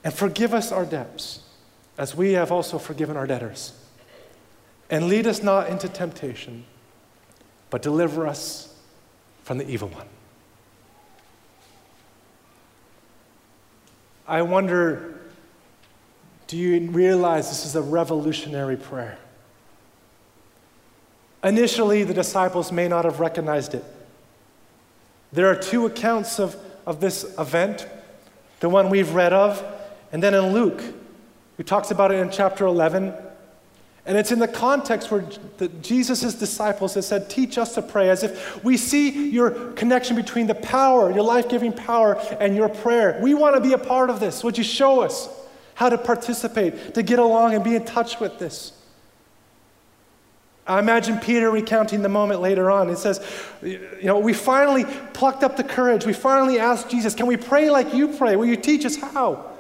and 0.03 0.15
forgive 0.15 0.55
us 0.55 0.73
our 0.73 0.87
debts, 0.87 1.41
as 1.99 2.15
we 2.15 2.33
have 2.33 2.53
also 2.53 2.79
forgiven 2.79 3.17
our 3.17 3.27
debtors. 3.27 3.73
And 4.91 5.09
lead 5.09 5.27
us 5.27 5.43
not 5.43 5.69
into 5.69 5.89
temptation, 5.89 6.65
but 7.71 7.83
deliver 7.83 8.27
us 8.27 8.75
from 9.43 9.59
the 9.59 9.69
evil 9.69 9.89
one. 9.89 10.07
I 14.29 14.43
wonder 14.43 15.21
do 16.47 16.57
you 16.57 16.91
realize 16.91 17.49
this 17.49 17.67
is 17.67 17.75
a 17.75 17.83
revolutionary 17.83 18.77
prayer? 18.77 19.19
Initially, 21.43 22.05
the 22.05 22.15
disciples 22.15 22.71
may 22.71 22.89
not 22.89 23.05
have 23.05 23.19
recognized 23.19 23.75
it. 23.75 23.85
There 25.33 25.49
are 25.49 25.57
two 25.57 25.87
accounts 25.87 26.39
of, 26.39 26.57
of 26.87 27.01
this 27.01 27.35
event 27.39 27.87
the 28.61 28.69
one 28.69 28.89
we've 28.89 29.13
read 29.13 29.35
of, 29.35 29.63
and 30.13 30.23
then 30.23 30.33
in 30.33 30.53
Luke, 30.53 30.83
who 31.57 31.63
talks 31.63 31.91
about 31.91 32.13
it 32.13 32.17
in 32.17 32.31
chapter 32.31 32.67
11. 32.67 33.15
And 34.07 34.17
it's 34.17 34.31
in 34.31 34.39
the 34.39 34.49
context 34.49 35.11
where 35.11 35.25
Jesus' 35.83 36.35
disciples 36.35 36.95
have 36.95 37.05
said, 37.05 37.29
Teach 37.29 37.59
us 37.59 37.75
to 37.75 37.83
pray, 37.83 38.09
as 38.09 38.23
if 38.23 38.63
we 38.63 38.77
see 38.77 39.31
your 39.31 39.73
connection 39.73 40.15
between 40.15 40.47
the 40.47 40.55
power, 40.55 41.11
your 41.11 41.25
life 41.25 41.49
giving 41.49 41.73
power, 41.73 42.15
and 42.39 42.55
your 42.55 42.69
prayer. 42.69 43.19
We 43.21 43.35
want 43.35 43.57
to 43.57 43.61
be 43.61 43.73
a 43.73 43.79
part 43.79 44.09
of 44.09 44.21
this. 44.21 44.45
Would 44.45 44.59
you 44.59 44.65
show 44.65 45.01
us 45.01 45.29
how 45.75 45.89
to 45.89 45.99
participate, 45.99 46.95
to 46.95 47.03
get 47.03 47.19
along 47.19 47.55
and 47.55 47.65
be 47.65 47.75
in 47.75 47.85
touch 47.85 48.21
with 48.21 48.39
this? 48.39 48.73
I 50.69 50.79
imagine 50.79 51.19
Peter 51.19 51.51
recounting 51.51 52.03
the 52.03 52.09
moment 52.09 52.41
later 52.41 52.71
on. 52.71 52.91
It 52.91 52.99
says, 52.99 53.21
You 53.63 53.99
know, 54.03 54.19
we 54.19 54.33
finally 54.33 54.85
plucked 55.15 55.43
up 55.43 55.57
the 55.57 55.65
courage. 55.65 56.07
We 56.07 56.13
finally 56.13 56.61
asked 56.61 56.91
Jesus, 56.91 57.15
Can 57.15 57.27
we 57.27 57.37
pray 57.37 57.71
like 57.71 57.93
you 57.93 58.09
pray? 58.17 58.37
Will 58.37 58.47
you 58.47 58.57
teach 58.57 58.85
us 58.85 58.97
how? 58.97 59.53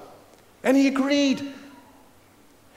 And 0.62 0.76
he 0.76 0.86
agreed. 0.86 1.52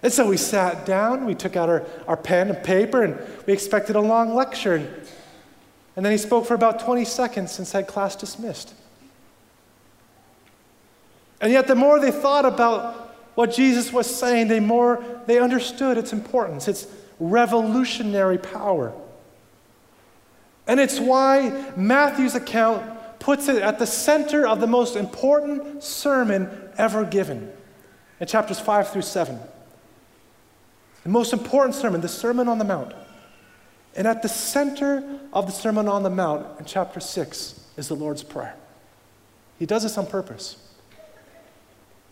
And 0.02 0.14
so 0.14 0.28
we 0.28 0.38
sat 0.38 0.86
down, 0.86 1.26
we 1.26 1.36
took 1.36 1.56
out 1.56 1.68
our, 1.68 1.86
our 2.08 2.16
pen 2.16 2.50
and 2.50 2.64
paper, 2.64 3.04
and 3.04 3.20
we 3.46 3.54
expected 3.54 3.96
a 3.96 4.02
long 4.02 4.34
lecture. 4.34 4.76
And, 4.76 4.88
and 5.96 6.06
then 6.06 6.12
he 6.12 6.18
spoke 6.18 6.46
for 6.46 6.54
about 6.54 6.80
20 6.80 7.04
seconds 7.04 7.58
and 7.58 7.68
said, 7.68 7.88
Class 7.88 8.16
dismissed. 8.16 8.74
And 11.42 11.52
yet, 11.52 11.68
the 11.68 11.76
more 11.76 12.00
they 12.00 12.12
thought 12.12 12.46
about 12.46 13.16
what 13.36 13.54
Jesus 13.54 13.92
was 13.92 14.14
saying, 14.14 14.50
the 14.50 14.60
more 14.60 15.04
they 15.26 15.40
understood 15.40 15.98
its 15.98 16.12
importance. 16.14 16.68
It's 16.68 16.88
revolutionary 17.20 18.38
power. 18.38 18.94
And 20.68 20.80
it's 20.80 21.00
why 21.00 21.72
Matthew's 21.76 22.36
account 22.36 23.20
puts 23.20 23.48
it 23.48 23.62
at 23.62 23.80
the 23.80 23.88
center 23.88 24.48
of 24.48 24.60
the 24.60 24.68
most 24.68 24.96
important 24.96 25.84
sermon 25.84 26.50
ever 26.78 27.04
given 27.04 27.52
in 28.20 28.28
chapters 28.28 28.60
5 28.60 28.90
through 28.90 29.02
7. 29.02 29.40
The 31.04 31.10
most 31.10 31.34
important 31.34 31.76
sermon, 31.76 32.02
the 32.02 32.08
Sermon 32.08 32.48
on 32.48 32.58
the 32.58 32.66
Mount. 32.66 32.94
And 33.96 34.08
at 34.08 34.22
the 34.22 34.30
center 34.30 35.20
of 35.34 35.46
the 35.46 35.52
Sermon 35.52 35.88
on 35.88 36.04
the 36.04 36.10
Mount 36.10 36.60
in 36.60 36.66
chapter 36.66 37.00
6 37.00 37.60
is 37.78 37.88
the 37.88 37.96
Lord's 37.96 38.24
Prayer. 38.24 38.56
He 39.58 39.66
does 39.66 39.84
this 39.84 39.98
on 39.98 40.08
purpose. 40.08 40.58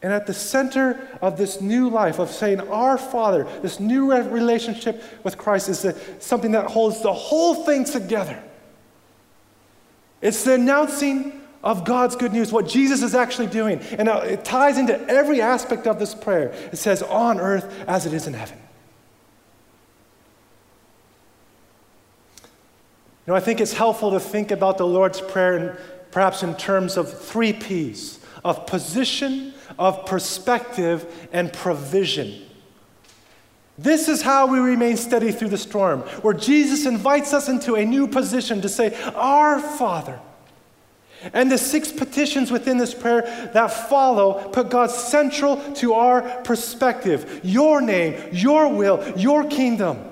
And 0.01 0.13
at 0.13 0.27
the 0.27 0.34
center 0.34 1.08
of 1.22 1.38
this 1.38 1.60
new 1.60 1.89
life 1.89 2.20
of 2.20 2.29
saying, 2.29 2.62
Our 2.62 2.98
Father, 2.98 3.48
this 3.62 3.79
new 3.79 4.13
relationship 4.13 5.03
with 5.24 5.38
Christ 5.38 5.70
is 5.70 5.86
something 6.20 6.51
that 6.51 6.67
holds 6.67 7.01
the 7.01 7.13
whole 7.13 7.56
thing 7.65 7.84
together. 7.84 8.41
It's 10.22 10.44
the 10.44 10.53
announcing 10.53 11.41
of 11.63 11.84
God's 11.84 12.15
good 12.15 12.32
news, 12.32 12.51
what 12.51 12.67
Jesus 12.67 13.01
is 13.01 13.15
actually 13.15 13.48
doing. 13.48 13.79
And 13.79 14.08
it 14.08 14.46
ties 14.46 14.77
into 14.77 15.00
every 15.10 15.41
aspect 15.41 15.88
of 15.88 16.00
this 16.00 16.13
prayer. 16.13 16.50
It 16.72 16.77
says, 16.77 17.01
On 17.01 17.39
earth 17.39 17.84
as 17.88 18.06
it 18.06 18.13
is 18.13 18.27
in 18.27 18.34
heaven. 18.34 18.58
Know, 23.27 23.36
I 23.36 23.41
think 23.41 23.60
it's 23.60 23.74
helpful 23.74 24.12
to 24.12 24.19
think 24.19 24.51
about 24.51 24.77
the 24.77 24.88
Lord's 24.88 25.19
Prayer 25.19 25.57
in, 25.57 25.77
perhaps 26.12 26.43
in 26.43 26.55
terms 26.55 26.96
of 26.96 27.22
three 27.22 27.53
P's 27.53 28.19
of 28.46 28.65
position, 28.65 29.53
of 29.77 30.05
perspective 30.05 31.27
and 31.34 31.51
provision. 31.51 32.41
This 33.77 34.07
is 34.07 34.22
how 34.22 34.48
we 34.48 34.60
remain 34.60 34.96
steady 34.96 35.31
through 35.31 35.50
the 35.50 35.57
storm, 35.57 36.01
where 36.22 36.34
Jesus 36.34 36.86
invites 36.86 37.34
us 37.34 37.50
into 37.50 37.75
a 37.75 37.86
new 37.86 38.07
position 38.07 38.62
to 38.62 38.69
say, 38.69 38.96
Our 39.15 39.60
Father. 39.60 40.19
And 41.34 41.51
the 41.51 41.57
six 41.57 41.91
petitions 41.91 42.51
within 42.51 42.77
this 42.77 42.93
prayer 42.93 43.50
that 43.53 43.67
follow 43.89 44.50
put 44.50 44.69
God 44.69 44.91
central 44.91 45.57
to 45.74 45.93
our 45.93 46.22
perspective 46.43 47.41
your 47.43 47.81
name, 47.81 48.29
your 48.31 48.67
will, 48.69 49.03
your 49.17 49.43
kingdom. 49.43 50.06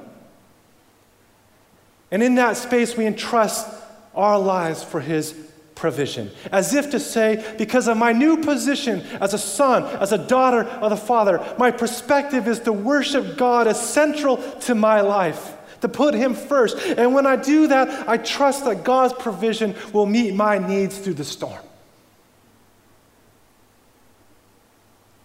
And 2.16 2.24
in 2.24 2.36
that 2.36 2.56
space, 2.56 2.96
we 2.96 3.06
entrust 3.06 3.68
our 4.16 4.40
lives 4.40 4.82
for 4.82 5.02
His 5.02 5.36
provision. 5.76 6.32
As 6.50 6.74
if 6.74 6.92
to 6.92 7.00
say, 7.02 7.44
because 7.58 7.90
of 7.90 7.98
my 7.98 8.14
new 8.14 8.38
position 8.38 9.02
as 9.20 9.34
a 9.34 9.38
son, 9.38 9.84
as 9.98 10.14
a 10.14 10.18
daughter 10.18 10.64
of 10.64 10.92
the 10.92 10.96
Father, 10.96 11.46
my 11.60 11.72
perspective 11.72 12.48
is 12.48 12.62
to 12.62 12.72
worship 12.72 13.36
God 13.36 13.68
as 13.68 13.86
central 13.86 14.38
to 14.62 14.74
my 14.74 15.02
life, 15.02 15.58
to 15.82 15.90
put 15.90 16.14
Him 16.14 16.36
first. 16.36 16.78
And 16.78 17.14
when 17.14 17.26
I 17.26 17.36
do 17.36 17.68
that, 17.68 18.08
I 18.08 18.16
trust 18.16 18.64
that 18.64 18.86
God's 18.86 19.14
provision 19.16 19.76
will 19.92 20.06
meet 20.06 20.34
my 20.34 20.58
needs 20.58 20.98
through 20.98 21.16
the 21.16 21.26
storm. 21.26 21.66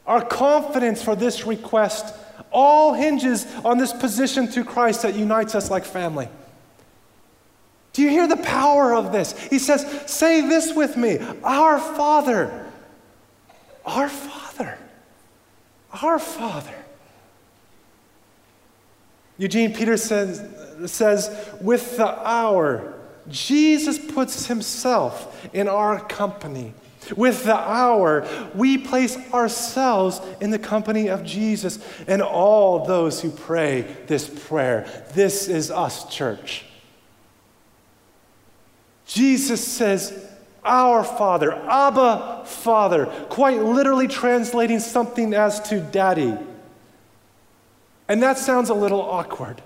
Our 0.08 0.24
confidence 0.24 1.04
for 1.04 1.14
this 1.14 1.46
request 1.46 2.12
all 2.50 2.94
hinges 2.94 3.46
on 3.64 3.78
this 3.78 3.92
position 3.92 4.48
through 4.48 4.64
Christ 4.64 5.02
that 5.02 5.14
unites 5.14 5.54
us 5.54 5.70
like 5.70 5.84
family. 5.84 6.28
Do 7.92 8.02
you 8.02 8.08
hear 8.08 8.28
the 8.28 8.36
power 8.36 8.94
of 8.94 9.12
this? 9.12 9.36
He 9.48 9.58
says, 9.58 9.84
Say 10.06 10.42
this 10.42 10.74
with 10.74 10.96
me 10.96 11.18
Our 11.42 11.78
Father. 11.78 12.66
Our 13.84 14.08
Father. 14.08 14.78
Our 16.02 16.18
Father. 16.18 16.74
Eugene 19.40 19.72
Peterson 19.72 20.86
says, 20.86 21.48
with 21.62 21.96
the 21.96 22.06
hour, 22.06 22.92
Jesus 23.28 23.98
puts 23.98 24.46
himself 24.46 25.48
in 25.54 25.66
our 25.66 25.98
company. 25.98 26.74
With 27.16 27.44
the 27.44 27.56
hour, 27.56 28.28
we 28.54 28.76
place 28.76 29.16
ourselves 29.32 30.20
in 30.42 30.50
the 30.50 30.58
company 30.58 31.08
of 31.08 31.24
Jesus 31.24 31.78
and 32.06 32.20
all 32.20 32.84
those 32.84 33.22
who 33.22 33.30
pray 33.30 33.82
this 34.06 34.28
prayer. 34.28 34.86
This 35.14 35.48
is 35.48 35.70
us, 35.70 36.14
church. 36.14 36.66
Jesus 39.10 39.66
says, 39.66 40.24
Our 40.64 41.02
Father, 41.02 41.52
Abba 41.52 42.44
Father, 42.46 43.06
quite 43.28 43.60
literally 43.60 44.06
translating 44.06 44.78
something 44.78 45.34
as 45.34 45.60
to 45.68 45.80
daddy. 45.80 46.38
And 48.06 48.22
that 48.22 48.38
sounds 48.38 48.70
a 48.70 48.74
little 48.74 49.00
awkward. 49.00 49.62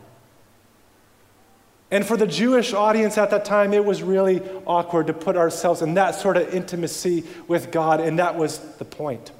And 1.91 2.07
for 2.07 2.17
the 2.17 2.27
Jewish 2.27 2.73
audience 2.73 3.19
at 3.19 3.29
that 3.31 3.45
time, 3.45 3.75
it 3.75 3.85
was 3.85 4.03
really 4.03 4.41
awkward 4.67 5.09
to 5.09 5.13
put 5.13 5.37
ourselves 5.37 5.83
in 5.83 5.93
that 5.95 6.15
sort 6.15 6.39
of 6.39 6.55
intimacy 6.55 7.25
with 7.47 7.71
God, 7.71 8.01
and 8.01 8.19
that 8.19 8.37
was 8.37 8.61
the 8.79 8.87
point. 8.87 9.31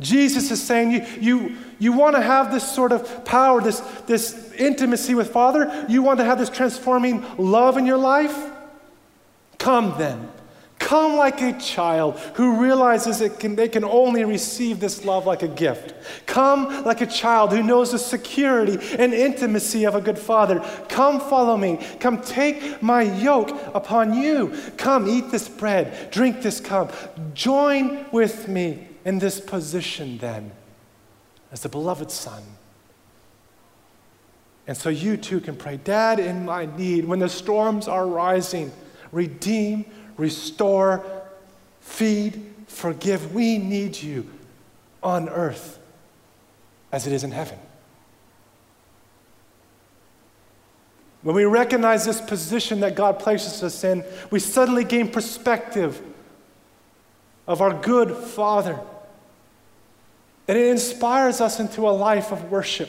Jesus 0.00 0.50
is 0.50 0.62
saying, 0.62 0.92
you, 0.92 1.06
you, 1.20 1.56
you 1.78 1.92
want 1.92 2.14
to 2.14 2.22
have 2.22 2.52
this 2.52 2.70
sort 2.70 2.92
of 2.92 3.24
power, 3.24 3.60
this, 3.60 3.80
this 4.06 4.52
intimacy 4.52 5.14
with 5.14 5.30
Father? 5.30 5.86
You 5.88 6.02
want 6.02 6.18
to 6.20 6.24
have 6.24 6.38
this 6.38 6.50
transforming 6.50 7.24
love 7.36 7.76
in 7.76 7.84
your 7.84 7.98
life? 7.98 8.36
Come 9.58 9.94
then. 9.98 10.30
Come 10.78 11.16
like 11.16 11.42
a 11.42 11.58
child 11.58 12.16
who 12.34 12.62
realizes 12.62 13.20
it 13.20 13.40
can, 13.40 13.56
they 13.56 13.68
can 13.68 13.84
only 13.84 14.24
receive 14.24 14.78
this 14.78 15.04
love 15.04 15.26
like 15.26 15.42
a 15.42 15.48
gift. 15.48 15.92
Come 16.26 16.84
like 16.84 17.00
a 17.00 17.06
child 17.06 17.52
who 17.52 17.64
knows 17.64 17.90
the 17.90 17.98
security 17.98 18.78
and 18.96 19.12
intimacy 19.12 19.84
of 19.84 19.96
a 19.96 20.00
good 20.00 20.18
father. 20.18 20.60
Come 20.88 21.18
follow 21.18 21.56
me. 21.56 21.84
Come 21.98 22.22
take 22.22 22.80
my 22.80 23.02
yoke 23.02 23.50
upon 23.74 24.14
you. 24.14 24.56
Come 24.76 25.08
eat 25.08 25.32
this 25.32 25.48
bread, 25.48 26.12
drink 26.12 26.40
this 26.42 26.60
cup. 26.60 26.94
Join 27.34 28.06
with 28.12 28.46
me 28.46 28.87
in 29.08 29.18
this 29.18 29.40
position 29.40 30.18
then 30.18 30.52
as 31.50 31.62
the 31.62 31.68
beloved 31.70 32.10
son. 32.10 32.42
And 34.66 34.76
so 34.76 34.90
you 34.90 35.16
too 35.16 35.40
can 35.40 35.56
pray, 35.56 35.78
Dad, 35.78 36.20
in 36.20 36.44
my 36.44 36.66
need, 36.76 37.06
when 37.06 37.18
the 37.18 37.28
storms 37.30 37.88
are 37.88 38.06
rising, 38.06 38.70
redeem, 39.10 39.86
restore, 40.18 41.02
feed, 41.80 42.52
forgive. 42.66 43.34
We 43.34 43.56
need 43.56 43.96
you 43.96 44.28
on 45.02 45.30
earth 45.30 45.78
as 46.92 47.06
it 47.06 47.14
is 47.14 47.24
in 47.24 47.30
heaven. 47.30 47.58
When 51.22 51.34
we 51.34 51.46
recognize 51.46 52.04
this 52.04 52.20
position 52.20 52.80
that 52.80 52.94
God 52.94 53.18
places 53.18 53.62
us 53.62 53.82
in, 53.84 54.04
we 54.30 54.38
suddenly 54.38 54.84
gain 54.84 55.10
perspective 55.10 55.98
of 57.46 57.62
our 57.62 57.72
good 57.72 58.14
Father. 58.14 58.78
And 60.48 60.56
it 60.56 60.68
inspires 60.68 61.40
us 61.42 61.60
into 61.60 61.86
a 61.86 61.92
life 61.92 62.32
of 62.32 62.50
worship. 62.50 62.88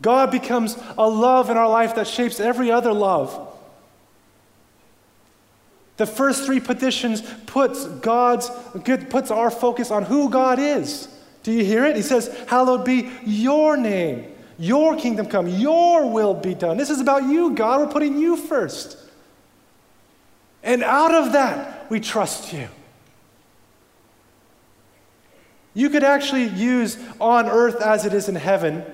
God 0.00 0.30
becomes 0.30 0.78
a 0.96 1.08
love 1.08 1.50
in 1.50 1.56
our 1.56 1.68
life 1.68 1.96
that 1.96 2.06
shapes 2.06 2.40
every 2.40 2.70
other 2.70 2.92
love. 2.92 3.48
The 5.98 6.06
first 6.06 6.44
three 6.44 6.60
petitions 6.60 7.22
puts 7.44 7.84
God's 7.84 8.50
puts 9.10 9.30
our 9.30 9.50
focus 9.50 9.90
on 9.90 10.04
who 10.04 10.30
God 10.30 10.58
is. 10.58 11.08
Do 11.42 11.52
you 11.52 11.64
hear 11.64 11.84
it? 11.84 11.96
He 11.96 12.02
says, 12.02 12.34
"Hallowed 12.46 12.86
be 12.86 13.10
your 13.26 13.76
name. 13.76 14.32
Your 14.56 14.96
kingdom 14.96 15.26
come. 15.26 15.46
Your 15.46 16.06
will 16.06 16.32
be 16.32 16.54
done." 16.54 16.78
This 16.78 16.88
is 16.88 17.00
about 17.00 17.24
you, 17.24 17.50
God. 17.50 17.80
We're 17.80 17.86
putting 17.88 18.16
you 18.16 18.36
first. 18.36 18.96
And 20.62 20.82
out 20.82 21.14
of 21.14 21.32
that, 21.32 21.90
we 21.90 22.00
trust 22.00 22.52
you. 22.54 22.68
You 25.74 25.90
could 25.90 26.04
actually 26.04 26.48
use 26.48 26.98
on 27.20 27.48
earth 27.48 27.80
as 27.80 28.04
it 28.04 28.12
is 28.12 28.28
in 28.28 28.34
heaven 28.34 28.84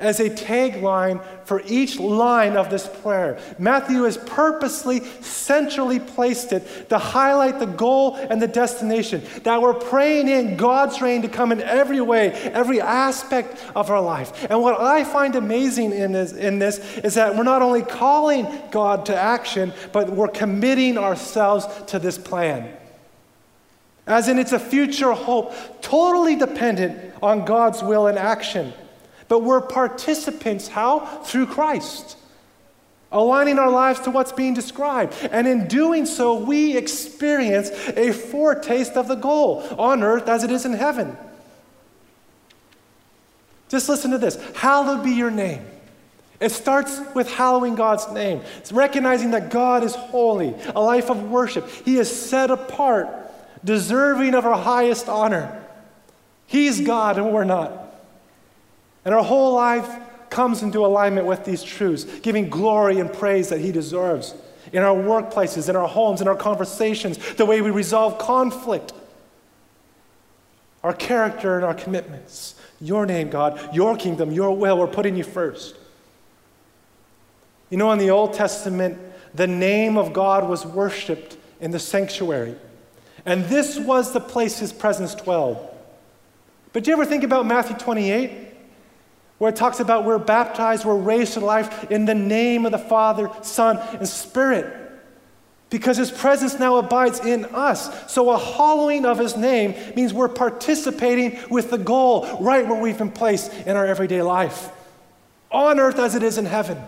as 0.00 0.20
a 0.20 0.28
tagline 0.28 1.24
for 1.44 1.62
each 1.66 1.98
line 2.00 2.56
of 2.56 2.70
this 2.70 2.86
prayer. 3.02 3.38
Matthew 3.58 4.02
has 4.02 4.16
purposely 4.16 5.00
centrally 5.20 6.00
placed 6.00 6.52
it 6.52 6.88
to 6.88 6.98
highlight 6.98 7.58
the 7.58 7.66
goal 7.66 8.16
and 8.16 8.40
the 8.40 8.48
destination. 8.48 9.22
That 9.44 9.62
we're 9.62 9.74
praying 9.74 10.28
in 10.28 10.56
God's 10.56 11.00
reign 11.00 11.22
to 11.22 11.28
come 11.28 11.52
in 11.52 11.60
every 11.60 12.00
way, 12.00 12.32
every 12.32 12.80
aspect 12.80 13.64
of 13.74 13.90
our 13.90 14.00
life. 14.00 14.46
And 14.50 14.60
what 14.60 14.80
I 14.80 15.04
find 15.04 15.36
amazing 15.36 15.92
in 15.92 16.12
this, 16.12 16.32
in 16.32 16.58
this 16.58 16.78
is 16.98 17.14
that 17.14 17.36
we're 17.36 17.44
not 17.44 17.62
only 17.62 17.82
calling 17.82 18.46
God 18.70 19.06
to 19.06 19.16
action, 19.16 19.72
but 19.92 20.10
we're 20.10 20.28
committing 20.28 20.98
ourselves 20.98 21.66
to 21.86 21.98
this 21.98 22.18
plan. 22.18 22.74
As 24.06 24.28
in, 24.28 24.38
it's 24.38 24.52
a 24.52 24.58
future 24.58 25.12
hope 25.12 25.54
totally 25.80 26.36
dependent 26.36 27.14
on 27.22 27.44
God's 27.44 27.82
will 27.82 28.06
and 28.06 28.18
action. 28.18 28.72
But 29.28 29.40
we're 29.40 29.62
participants, 29.62 30.68
how? 30.68 31.00
Through 31.24 31.46
Christ, 31.46 32.18
aligning 33.10 33.58
our 33.58 33.70
lives 33.70 34.00
to 34.00 34.10
what's 34.10 34.32
being 34.32 34.52
described. 34.52 35.14
And 35.30 35.48
in 35.48 35.68
doing 35.68 36.04
so, 36.04 36.34
we 36.34 36.76
experience 36.76 37.70
a 37.96 38.12
foretaste 38.12 38.92
of 38.92 39.08
the 39.08 39.14
goal 39.14 39.66
on 39.78 40.02
earth 40.02 40.28
as 40.28 40.44
it 40.44 40.50
is 40.50 40.66
in 40.66 40.74
heaven. 40.74 41.16
Just 43.70 43.88
listen 43.88 44.10
to 44.10 44.18
this 44.18 44.36
Hallowed 44.54 45.02
be 45.02 45.12
your 45.12 45.30
name. 45.30 45.64
It 46.40 46.50
starts 46.50 47.00
with 47.14 47.30
hallowing 47.30 47.74
God's 47.74 48.10
name. 48.12 48.42
It's 48.58 48.72
recognizing 48.72 49.30
that 49.30 49.50
God 49.50 49.82
is 49.82 49.94
holy, 49.94 50.54
a 50.74 50.80
life 50.80 51.08
of 51.08 51.30
worship. 51.30 51.68
He 51.86 51.96
is 51.96 52.10
set 52.10 52.50
apart, 52.50 53.08
deserving 53.64 54.34
of 54.34 54.44
our 54.44 54.58
highest 54.58 55.08
honor. 55.08 55.64
He's 56.46 56.80
God 56.80 57.18
and 57.18 57.32
we're 57.32 57.44
not. 57.44 57.72
And 59.04 59.14
our 59.14 59.24
whole 59.24 59.54
life 59.54 59.88
comes 60.30 60.62
into 60.62 60.84
alignment 60.84 61.26
with 61.26 61.44
these 61.44 61.62
truths, 61.62 62.04
giving 62.20 62.48
glory 62.50 62.98
and 62.98 63.12
praise 63.12 63.48
that 63.48 63.60
He 63.60 63.72
deserves 63.72 64.34
in 64.72 64.82
our 64.82 64.96
workplaces, 64.96 65.68
in 65.68 65.76
our 65.76 65.88
homes, 65.88 66.20
in 66.20 66.28
our 66.28 66.36
conversations, 66.36 67.18
the 67.34 67.46
way 67.46 67.60
we 67.60 67.70
resolve 67.70 68.18
conflict, 68.18 68.92
our 70.82 70.92
character 70.92 71.56
and 71.56 71.64
our 71.64 71.74
commitments. 71.74 72.56
Your 72.80 73.06
name, 73.06 73.30
God, 73.30 73.74
your 73.74 73.96
kingdom, 73.96 74.32
your 74.32 74.56
will, 74.56 74.78
we're 74.78 74.86
putting 74.86 75.16
you 75.16 75.24
first. 75.24 75.76
You 77.70 77.78
know, 77.78 77.92
in 77.92 77.98
the 77.98 78.10
Old 78.10 78.34
Testament, 78.34 78.98
the 79.34 79.46
name 79.46 79.96
of 79.96 80.12
God 80.12 80.48
was 80.48 80.66
worshiped 80.66 81.36
in 81.60 81.70
the 81.70 81.78
sanctuary. 81.78 82.56
And 83.26 83.44
this 83.46 83.78
was 83.78 84.12
the 84.12 84.20
place 84.20 84.58
his 84.58 84.72
presence 84.72 85.14
dwelled. 85.14 85.68
But 86.72 86.84
do 86.84 86.90
you 86.90 86.96
ever 86.96 87.06
think 87.06 87.24
about 87.24 87.46
Matthew 87.46 87.76
28? 87.76 88.44
where 89.38 89.50
it 89.50 89.56
talks 89.56 89.80
about 89.80 90.04
we're 90.04 90.18
baptized, 90.18 90.84
we're 90.84 90.96
raised 90.96 91.34
to 91.34 91.40
life 91.40 91.90
in 91.90 92.04
the 92.04 92.14
name 92.14 92.64
of 92.64 92.72
the 92.72 92.78
Father, 92.78 93.30
Son, 93.42 93.76
and 93.98 94.08
Spirit. 94.08 94.80
Because 95.70 95.96
his 95.96 96.10
presence 96.10 96.58
now 96.58 96.76
abides 96.76 97.20
in 97.20 97.44
us. 97.46 98.12
So 98.12 98.30
a 98.30 98.38
hallowing 98.38 99.04
of 99.04 99.18
his 99.18 99.36
name 99.36 99.74
means 99.96 100.14
we're 100.14 100.28
participating 100.28 101.38
with 101.50 101.70
the 101.70 101.78
goal 101.78 102.38
right 102.40 102.66
where 102.66 102.80
we've 102.80 102.96
been 102.96 103.10
placed 103.10 103.52
in 103.66 103.76
our 103.76 103.84
everyday 103.84 104.22
life, 104.22 104.70
on 105.50 105.80
earth 105.80 105.98
as 105.98 106.14
it 106.14 106.22
is 106.22 106.38
in 106.38 106.46
heaven. 106.46 106.80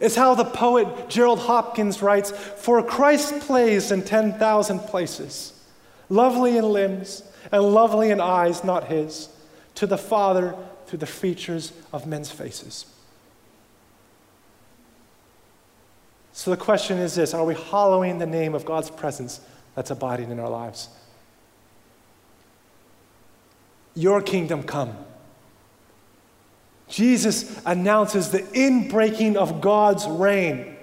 It's 0.00 0.14
how 0.14 0.34
the 0.34 0.44
poet 0.44 1.08
Gerard 1.08 1.40
Hopkins 1.40 2.02
writes 2.02 2.30
For 2.30 2.82
Christ 2.82 3.40
plays 3.40 3.90
in 3.90 4.02
10,000 4.02 4.78
places, 4.80 5.52
lovely 6.08 6.56
in 6.56 6.72
limbs 6.72 7.22
and 7.50 7.62
lovely 7.62 8.10
in 8.10 8.20
eyes, 8.20 8.62
not 8.62 8.84
his 8.84 9.28
to 9.74 9.86
the 9.86 9.98
Father 9.98 10.54
through 10.86 10.98
the 10.98 11.06
features 11.06 11.72
of 11.92 12.06
men's 12.06 12.30
faces. 12.30 12.86
So 16.32 16.52
the 16.52 16.56
question 16.56 16.98
is 16.98 17.16
this 17.16 17.34
Are 17.34 17.44
we 17.44 17.54
hallowing 17.54 18.18
the 18.18 18.26
name 18.26 18.54
of 18.54 18.64
God's 18.64 18.90
presence 18.90 19.40
that's 19.74 19.90
abiding 19.90 20.30
in 20.30 20.38
our 20.38 20.48
lives? 20.48 20.88
Your 23.94 24.22
kingdom 24.22 24.62
come. 24.62 24.96
Jesus 26.88 27.60
announces 27.66 28.30
the 28.30 28.40
inbreaking 28.40 29.36
of 29.36 29.60
God's 29.60 30.06
reign. 30.06 30.76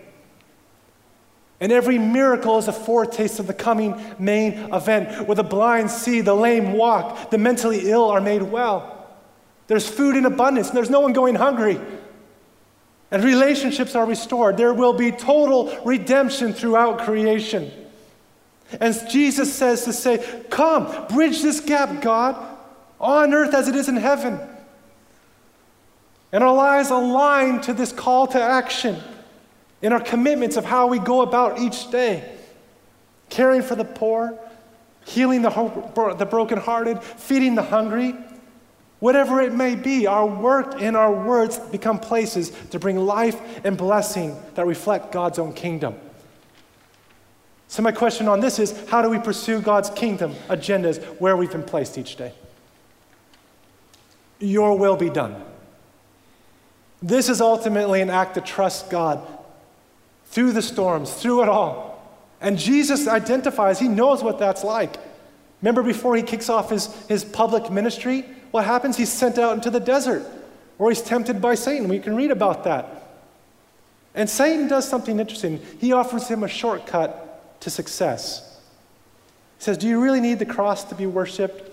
And 1.60 1.72
every 1.72 1.98
miracle 1.98 2.58
is 2.58 2.68
a 2.68 2.74
foretaste 2.74 3.40
of 3.40 3.48
the 3.48 3.54
coming 3.54 4.00
main 4.20 4.74
event 4.74 5.28
where 5.28 5.36
the 5.36 5.44
blind 5.44 5.90
see, 5.90 6.22
the 6.22 6.34
lame 6.34 6.74
walk, 6.74 7.32
the 7.32 7.38
mentally 7.38 7.90
ill 7.90 8.06
are 8.06 8.22
made 8.22 8.44
well. 8.44 9.08
There's 9.68 9.88
food 9.88 10.16
in 10.16 10.26
abundance, 10.26 10.68
and 10.68 10.78
there's 10.78 10.90
no 10.90 11.00
one 11.00 11.14
going 11.14 11.36
hungry. 11.36 11.80
And 13.10 13.24
relationships 13.24 13.96
are 13.96 14.06
restored. 14.06 14.58
There 14.58 14.74
will 14.74 14.94
be 14.94 15.12
total 15.12 15.76
redemption 15.86 16.54
throughout 16.54 17.00
creation. 17.00 17.72
And 18.80 18.96
Jesus 19.10 19.54
says 19.54 19.86
to 19.86 19.94
say, 19.94 20.44
Come, 20.50 21.08
bridge 21.08 21.42
this 21.42 21.62
gap, 21.62 22.02
God, 22.02 22.36
on 23.00 23.34
earth 23.34 23.54
as 23.54 23.68
it 23.68 23.76
is 23.76 23.88
in 23.88 23.96
heaven. 23.96 24.40
And 26.36 26.44
our 26.44 26.54
lives 26.54 26.90
align 26.90 27.62
to 27.62 27.74
this 27.74 27.94
call 27.94 28.28
to 28.28 28.42
action 28.42 28.98
in 29.82 29.94
our 29.94 30.02
commitments 30.02 30.58
of 30.58 30.66
how 30.66 30.88
we 30.88 31.00
go 31.00 31.22
about 31.22 31.60
each 31.60 31.90
day 31.92 32.30
caring 33.30 33.62
for 33.62 33.76
the 33.76 33.86
poor, 33.86 34.38
healing 35.06 35.44
the, 35.44 35.50
the 36.18 36.26
brokenhearted, 36.26 37.02
feeding 37.02 37.56
the 37.56 37.64
hungry, 37.64 38.16
Whatever 39.00 39.40
it 39.40 39.54
may 39.54 39.76
be, 39.76 40.08
our 40.08 40.26
work 40.26 40.82
and 40.82 40.98
our 40.98 41.14
words 41.14 41.60
become 41.60 42.00
places 42.00 42.52
to 42.72 42.80
bring 42.80 42.98
life 42.98 43.40
and 43.64 43.78
blessing 43.78 44.36
that 44.56 44.66
reflect 44.66 45.12
God's 45.12 45.38
own 45.38 45.54
kingdom. 45.54 45.96
So, 47.68 47.84
my 47.84 47.92
question 47.92 48.28
on 48.28 48.40
this 48.40 48.58
is 48.58 48.90
how 48.90 49.02
do 49.02 49.10
we 49.10 49.20
pursue 49.20 49.62
God's 49.62 49.90
kingdom 49.92 50.34
agendas 50.48 51.04
where 51.20 51.38
we've 51.38 51.52
been 51.52 51.64
placed 51.64 51.98
each 51.98 52.16
day? 52.16 52.34
Your 54.40 54.78
will 54.78 54.96
be 54.96 55.10
done. 55.10 55.42
This 57.02 57.30
is 57.30 57.42
ultimately 57.42 58.02
an 58.02 58.10
act 58.10 58.36
to 58.36 58.42
trust 58.42 58.90
God 58.90 59.26
through 60.26 60.52
the 60.54 60.62
storms, 60.62 61.14
through 61.14 61.44
it 61.44 61.50
all. 61.50 61.96
And 62.42 62.58
Jesus 62.58 63.08
identifies, 63.08 63.80
he 63.80 63.88
knows 63.88 64.24
what 64.24 64.40
that's 64.40 64.64
like. 64.64 64.98
Remember 65.62 65.84
before 65.84 66.16
he 66.16 66.22
kicks 66.22 66.50
off 66.50 66.70
his, 66.70 66.88
his 67.08 67.24
public 67.24 67.72
ministry? 67.72 68.26
What 68.52 68.66
happens? 68.66 68.98
He's 68.98 69.12
sent 69.12 69.38
out 69.38 69.56
into 69.56 69.70
the 69.70 69.80
desert 69.80 70.26
or 70.78 70.90
he's 70.90 71.02
tempted 71.02 71.42
by 71.42 71.56
Satan. 71.56 71.88
We 71.88 72.00
can 72.00 72.16
read 72.16 72.32
about 72.32 72.64
that. 72.66 73.04
And 74.14 74.30
Satan 74.30 74.68
does 74.68 74.88
something 74.88 75.20
interesting. 75.20 75.60
He 75.80 75.92
offers 75.92 76.28
him 76.28 76.44
a 76.44 76.48
shortcut 76.48 77.62
to 77.62 77.70
success. 77.70 78.60
He 79.58 79.64
says, 79.64 79.78
Do 79.78 79.88
you 79.88 80.02
really 80.02 80.22
need 80.22 80.40
the 80.40 80.46
cross 80.46 80.84
to 80.86 80.96
be 80.96 81.06
worshiped? 81.06 81.72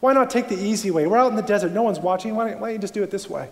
Why 0.00 0.12
not 0.12 0.30
take 0.30 0.48
the 0.48 0.58
easy 0.58 0.90
way? 0.90 1.06
We're 1.06 1.18
out 1.18 1.30
in 1.30 1.36
the 1.36 1.42
desert, 1.42 1.72
no 1.72 1.82
one's 1.82 2.00
watching. 2.00 2.34
Why 2.34 2.50
don't, 2.50 2.60
why 2.60 2.68
don't 2.68 2.74
you 2.74 2.80
just 2.80 2.94
do 2.94 3.02
it 3.02 3.10
this 3.10 3.28
way? 3.28 3.48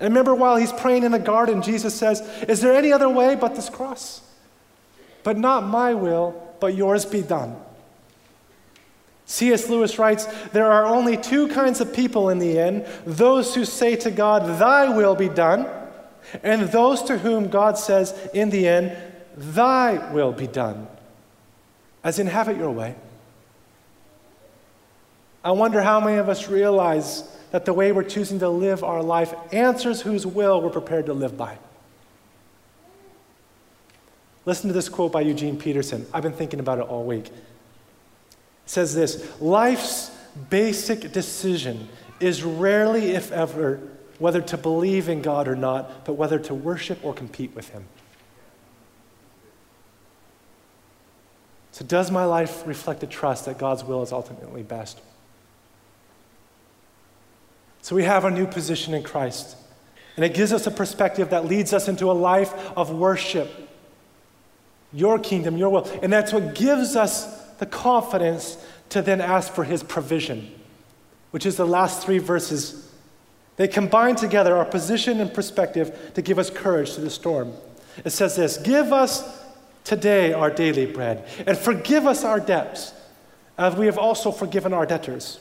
And 0.00 0.10
remember, 0.10 0.34
while 0.34 0.56
he's 0.56 0.72
praying 0.72 1.02
in 1.02 1.12
the 1.12 1.18
garden, 1.18 1.62
Jesus 1.62 1.94
says, 1.94 2.20
Is 2.48 2.60
there 2.60 2.74
any 2.74 2.92
other 2.92 3.08
way 3.08 3.34
but 3.34 3.54
this 3.54 3.68
cross? 3.68 4.22
But 5.24 5.36
not 5.36 5.66
my 5.66 5.94
will, 5.94 6.40
but 6.60 6.74
yours 6.74 7.04
be 7.04 7.22
done. 7.22 7.56
C.S. 9.26 9.68
Lewis 9.68 9.98
writes 9.98 10.26
There 10.52 10.70
are 10.70 10.86
only 10.86 11.16
two 11.16 11.48
kinds 11.48 11.80
of 11.80 11.92
people 11.92 12.30
in 12.30 12.38
the 12.38 12.58
end 12.58 12.86
those 13.04 13.54
who 13.54 13.64
say 13.64 13.96
to 13.96 14.10
God, 14.10 14.58
Thy 14.58 14.88
will 14.88 15.14
be 15.14 15.28
done, 15.28 15.66
and 16.42 16.62
those 16.68 17.02
to 17.02 17.18
whom 17.18 17.48
God 17.48 17.76
says, 17.76 18.14
in 18.32 18.50
the 18.50 18.66
end, 18.66 18.96
Thy 19.36 20.12
will 20.12 20.32
be 20.32 20.46
done. 20.46 20.86
As 22.02 22.18
in, 22.18 22.26
have 22.28 22.48
it 22.48 22.56
your 22.56 22.70
way. 22.70 22.94
I 25.44 25.52
wonder 25.52 25.82
how 25.82 26.00
many 26.00 26.16
of 26.16 26.28
us 26.28 26.48
realize 26.48 27.22
that 27.50 27.64
the 27.64 27.72
way 27.72 27.92
we're 27.92 28.02
choosing 28.02 28.38
to 28.40 28.48
live 28.48 28.84
our 28.84 29.02
life 29.02 29.34
answers 29.52 30.02
whose 30.02 30.26
will 30.26 30.60
we're 30.60 30.70
prepared 30.70 31.06
to 31.06 31.14
live 31.14 31.36
by. 31.36 31.58
Listen 34.44 34.68
to 34.68 34.74
this 34.74 34.88
quote 34.88 35.12
by 35.12 35.20
Eugene 35.20 35.58
Peterson. 35.58 36.06
I've 36.12 36.22
been 36.22 36.32
thinking 36.32 36.60
about 36.60 36.78
it 36.78 36.82
all 36.82 37.04
week. 37.04 37.26
It 37.26 37.32
says 38.66 38.94
this 38.94 39.40
Life's 39.40 40.10
basic 40.50 41.12
decision 41.12 41.88
is 42.20 42.42
rarely, 42.42 43.10
if 43.10 43.30
ever, 43.32 43.80
whether 44.18 44.40
to 44.40 44.56
believe 44.56 45.08
in 45.08 45.22
God 45.22 45.48
or 45.48 45.56
not, 45.56 46.04
but 46.04 46.14
whether 46.14 46.38
to 46.38 46.54
worship 46.54 46.98
or 47.04 47.14
compete 47.14 47.54
with 47.54 47.68
Him. 47.70 47.84
So, 51.72 51.84
does 51.84 52.10
my 52.10 52.24
life 52.24 52.66
reflect 52.66 53.02
a 53.02 53.06
trust 53.06 53.44
that 53.44 53.58
God's 53.58 53.84
will 53.84 54.02
is 54.02 54.12
ultimately 54.12 54.62
best? 54.62 55.00
So 57.82 57.94
we 57.96 58.04
have 58.04 58.24
a 58.24 58.30
new 58.30 58.46
position 58.46 58.94
in 58.94 59.02
Christ. 59.02 59.56
And 60.16 60.24
it 60.24 60.34
gives 60.34 60.52
us 60.52 60.66
a 60.66 60.70
perspective 60.70 61.30
that 61.30 61.44
leads 61.44 61.72
us 61.72 61.86
into 61.88 62.10
a 62.10 62.12
life 62.12 62.52
of 62.76 62.90
worship. 62.90 63.48
Your 64.92 65.18
kingdom, 65.18 65.56
your 65.56 65.70
will. 65.70 65.88
And 66.02 66.12
that's 66.12 66.32
what 66.32 66.54
gives 66.54 66.96
us 66.96 67.40
the 67.58 67.66
confidence 67.66 68.64
to 68.90 69.02
then 69.02 69.20
ask 69.20 69.52
for 69.52 69.64
his 69.64 69.82
provision, 69.82 70.50
which 71.30 71.46
is 71.46 71.56
the 71.56 71.66
last 71.66 72.04
three 72.04 72.18
verses. 72.18 72.90
They 73.56 73.68
combine 73.68 74.16
together 74.16 74.56
our 74.56 74.64
position 74.64 75.20
and 75.20 75.32
perspective 75.32 76.12
to 76.14 76.22
give 76.22 76.38
us 76.38 76.50
courage 76.50 76.94
to 76.94 77.00
the 77.00 77.10
storm. 77.10 77.52
It 78.04 78.10
says 78.10 78.36
this 78.36 78.56
Give 78.56 78.92
us 78.92 79.22
today 79.84 80.32
our 80.32 80.50
daily 80.50 80.86
bread, 80.86 81.26
and 81.46 81.56
forgive 81.56 82.06
us 82.06 82.24
our 82.24 82.40
debts, 82.40 82.92
as 83.56 83.74
we 83.74 83.86
have 83.86 83.98
also 83.98 84.30
forgiven 84.30 84.72
our 84.72 84.86
debtors. 84.86 85.40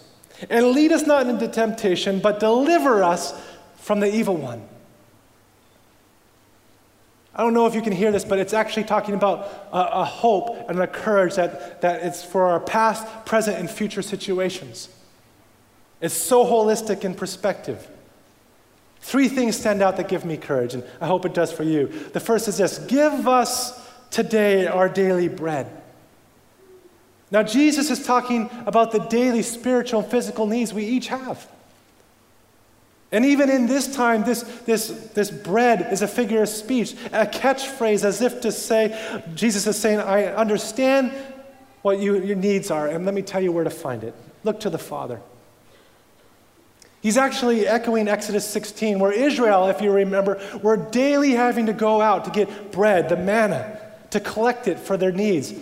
And 0.49 0.67
lead 0.67 0.91
us 0.91 1.05
not 1.05 1.27
into 1.27 1.47
temptation, 1.47 2.19
but 2.19 2.39
deliver 2.39 3.03
us 3.03 3.33
from 3.77 3.99
the 3.99 4.13
evil 4.13 4.35
one. 4.35 4.67
I 7.37 7.43
don't 7.43 7.53
know 7.53 7.67
if 7.67 7.75
you 7.75 7.83
can 7.83 7.93
hear 7.93 8.11
this, 8.11 8.25
but 8.25 8.39
it's 8.39 8.53
actually 8.53 8.85
talking 8.85 9.13
about 9.13 9.69
a, 9.71 9.99
a, 9.99 10.05
hope 10.05 10.69
and 10.69 10.79
a 10.79 10.87
courage 10.87 11.35
that, 11.35 11.81
that 11.81 12.03
it's 12.03 12.23
for 12.23 12.47
our 12.47 12.59
past, 12.59 13.05
present, 13.25 13.59
and 13.59 13.69
future 13.69 14.01
situations. 14.01 14.89
It's 16.01 16.15
so 16.15 16.43
holistic 16.43 17.03
in 17.03 17.13
perspective. 17.13 17.87
Three 19.01 19.29
things 19.29 19.55
stand 19.55 19.83
out 19.83 19.97
that 19.97 20.07
give 20.07 20.25
me 20.25 20.37
courage, 20.37 20.73
and 20.73 20.83
I 20.99 21.05
hope 21.05 21.25
it 21.25 21.35
does 21.35 21.51
for 21.51 21.63
you. 21.63 21.87
The 22.13 22.19
first 22.19 22.47
is 22.47 22.57
this 22.57 22.79
Give 22.79 23.27
us 23.27 23.87
today 24.09 24.65
our 24.65 24.89
daily 24.89 25.27
bread. 25.27 25.69
Now, 27.29 27.43
Jesus 27.43 27.89
is 27.89 28.05
talking 28.05 28.49
about 28.65 28.91
the 28.91 28.99
daily 28.99 29.41
spiritual 29.41 30.01
and 30.01 30.09
physical 30.09 30.47
needs 30.47 30.73
we 30.73 30.85
each 30.85 31.07
have. 31.07 31.47
And 33.11 33.25
even 33.25 33.49
in 33.49 33.67
this 33.67 33.93
time, 33.93 34.23
this, 34.23 34.41
this, 34.65 34.87
this 35.13 35.31
bread 35.31 35.87
is 35.91 36.01
a 36.01 36.07
figure 36.07 36.41
of 36.41 36.49
speech, 36.49 36.93
a 37.13 37.25
catchphrase, 37.25 38.03
as 38.03 38.21
if 38.21 38.41
to 38.41 38.51
say, 38.51 39.21
Jesus 39.33 39.65
is 39.65 39.77
saying, 39.77 39.99
I 39.99 40.25
understand 40.25 41.11
what 41.83 41.99
you, 41.99 42.21
your 42.21 42.35
needs 42.35 42.69
are, 42.69 42.87
and 42.87 43.05
let 43.05 43.13
me 43.13 43.21
tell 43.21 43.41
you 43.41 43.51
where 43.51 43.63
to 43.63 43.69
find 43.69 44.03
it. 44.03 44.13
Look 44.43 44.59
to 44.61 44.69
the 44.69 44.77
Father. 44.77 45.21
He's 47.01 47.15
actually 47.15 47.65
echoing 47.67 48.09
Exodus 48.09 48.45
16, 48.49 48.99
where 48.99 49.13
Israel, 49.13 49.69
if 49.69 49.81
you 49.81 49.91
remember, 49.91 50.41
were 50.61 50.75
daily 50.75 51.31
having 51.31 51.67
to 51.67 51.73
go 51.73 52.01
out 52.01 52.25
to 52.25 52.31
get 52.31 52.71
bread, 52.73 53.07
the 53.07 53.15
manna, 53.15 53.79
to 54.09 54.19
collect 54.19 54.67
it 54.67 54.79
for 54.79 54.97
their 54.97 55.11
needs. 55.11 55.53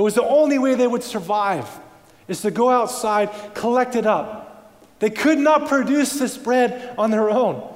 It 0.00 0.02
was 0.02 0.14
the 0.14 0.24
only 0.24 0.58
way 0.58 0.76
they 0.76 0.86
would 0.86 1.02
survive, 1.02 1.68
is 2.26 2.40
to 2.40 2.50
go 2.50 2.70
outside, 2.70 3.28
collect 3.52 3.94
it 3.96 4.06
up. 4.06 4.72
They 4.98 5.10
could 5.10 5.38
not 5.38 5.68
produce 5.68 6.18
this 6.18 6.38
bread 6.38 6.94
on 6.96 7.10
their 7.10 7.28
own. 7.28 7.70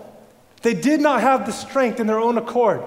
They 0.63 0.73
did 0.73 1.03
not 1.03 1.21
have 1.21 1.45
the 1.45 1.53
strength 1.53 2.01
in 2.01 2.07
their 2.07 2.19
own 2.19 2.39
accord. 2.39 2.83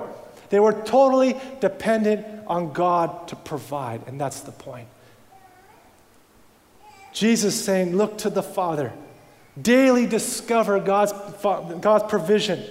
They 0.50 0.60
were 0.60 0.74
totally 0.74 1.40
dependent 1.60 2.26
on 2.48 2.74
God 2.74 3.28
to 3.28 3.36
provide, 3.36 4.08
and 4.08 4.20
that's 4.20 4.40
the 4.40 4.52
point. 4.52 4.88
Jesus 7.14 7.64
saying, 7.64 7.96
Look 7.96 8.18
to 8.18 8.32
the 8.32 8.42
Father. 8.42 8.92
Daily 9.62 10.08
discover 10.08 10.80
God's, 10.80 11.14
God's 11.44 12.10
provision. 12.10 12.64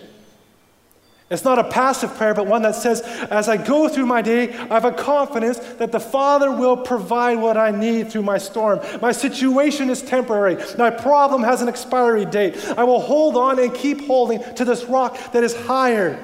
It's 1.28 1.42
not 1.42 1.58
a 1.58 1.64
passive 1.64 2.14
prayer, 2.14 2.34
but 2.34 2.46
one 2.46 2.62
that 2.62 2.76
says, 2.76 3.00
as 3.00 3.48
I 3.48 3.56
go 3.56 3.88
through 3.88 4.06
my 4.06 4.22
day, 4.22 4.52
I 4.54 4.74
have 4.74 4.84
a 4.84 4.92
confidence 4.92 5.58
that 5.58 5.90
the 5.90 5.98
Father 5.98 6.52
will 6.52 6.76
provide 6.76 7.38
what 7.38 7.56
I 7.56 7.72
need 7.72 8.12
through 8.12 8.22
my 8.22 8.38
storm. 8.38 8.78
My 9.02 9.10
situation 9.10 9.90
is 9.90 10.02
temporary. 10.02 10.56
My 10.78 10.90
problem 10.90 11.42
has 11.42 11.62
an 11.62 11.68
expiry 11.68 12.26
date. 12.26 12.56
I 12.78 12.84
will 12.84 13.00
hold 13.00 13.36
on 13.36 13.58
and 13.58 13.74
keep 13.74 14.06
holding 14.06 14.40
to 14.54 14.64
this 14.64 14.84
rock 14.84 15.32
that 15.32 15.42
is 15.42 15.56
higher, 15.56 16.16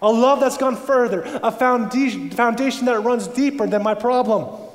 a 0.00 0.10
love 0.10 0.40
that's 0.40 0.56
gone 0.56 0.76
further, 0.76 1.24
a 1.42 1.52
foundation, 1.52 2.30
that 2.30 3.02
runs 3.04 3.28
deeper 3.28 3.66
than 3.66 3.82
my 3.82 3.94
problem. 3.94 4.67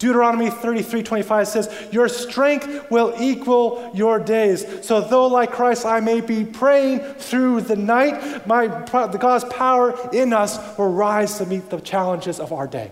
Deuteronomy 0.00 0.48
33 0.48 1.02
25 1.02 1.46
says, 1.46 1.88
Your 1.92 2.08
strength 2.08 2.90
will 2.90 3.14
equal 3.20 3.90
your 3.94 4.18
days. 4.18 4.66
So, 4.84 5.02
though 5.02 5.26
like 5.26 5.52
Christ 5.52 5.84
I 5.84 6.00
may 6.00 6.22
be 6.22 6.42
praying 6.42 7.00
through 7.00 7.60
the 7.60 7.76
night, 7.76 8.46
my, 8.46 8.66
God's 8.66 9.44
power 9.44 9.94
in 10.10 10.32
us 10.32 10.58
will 10.78 10.90
rise 10.90 11.36
to 11.36 11.44
meet 11.44 11.68
the 11.68 11.80
challenges 11.80 12.40
of 12.40 12.50
our 12.50 12.66
day. 12.66 12.90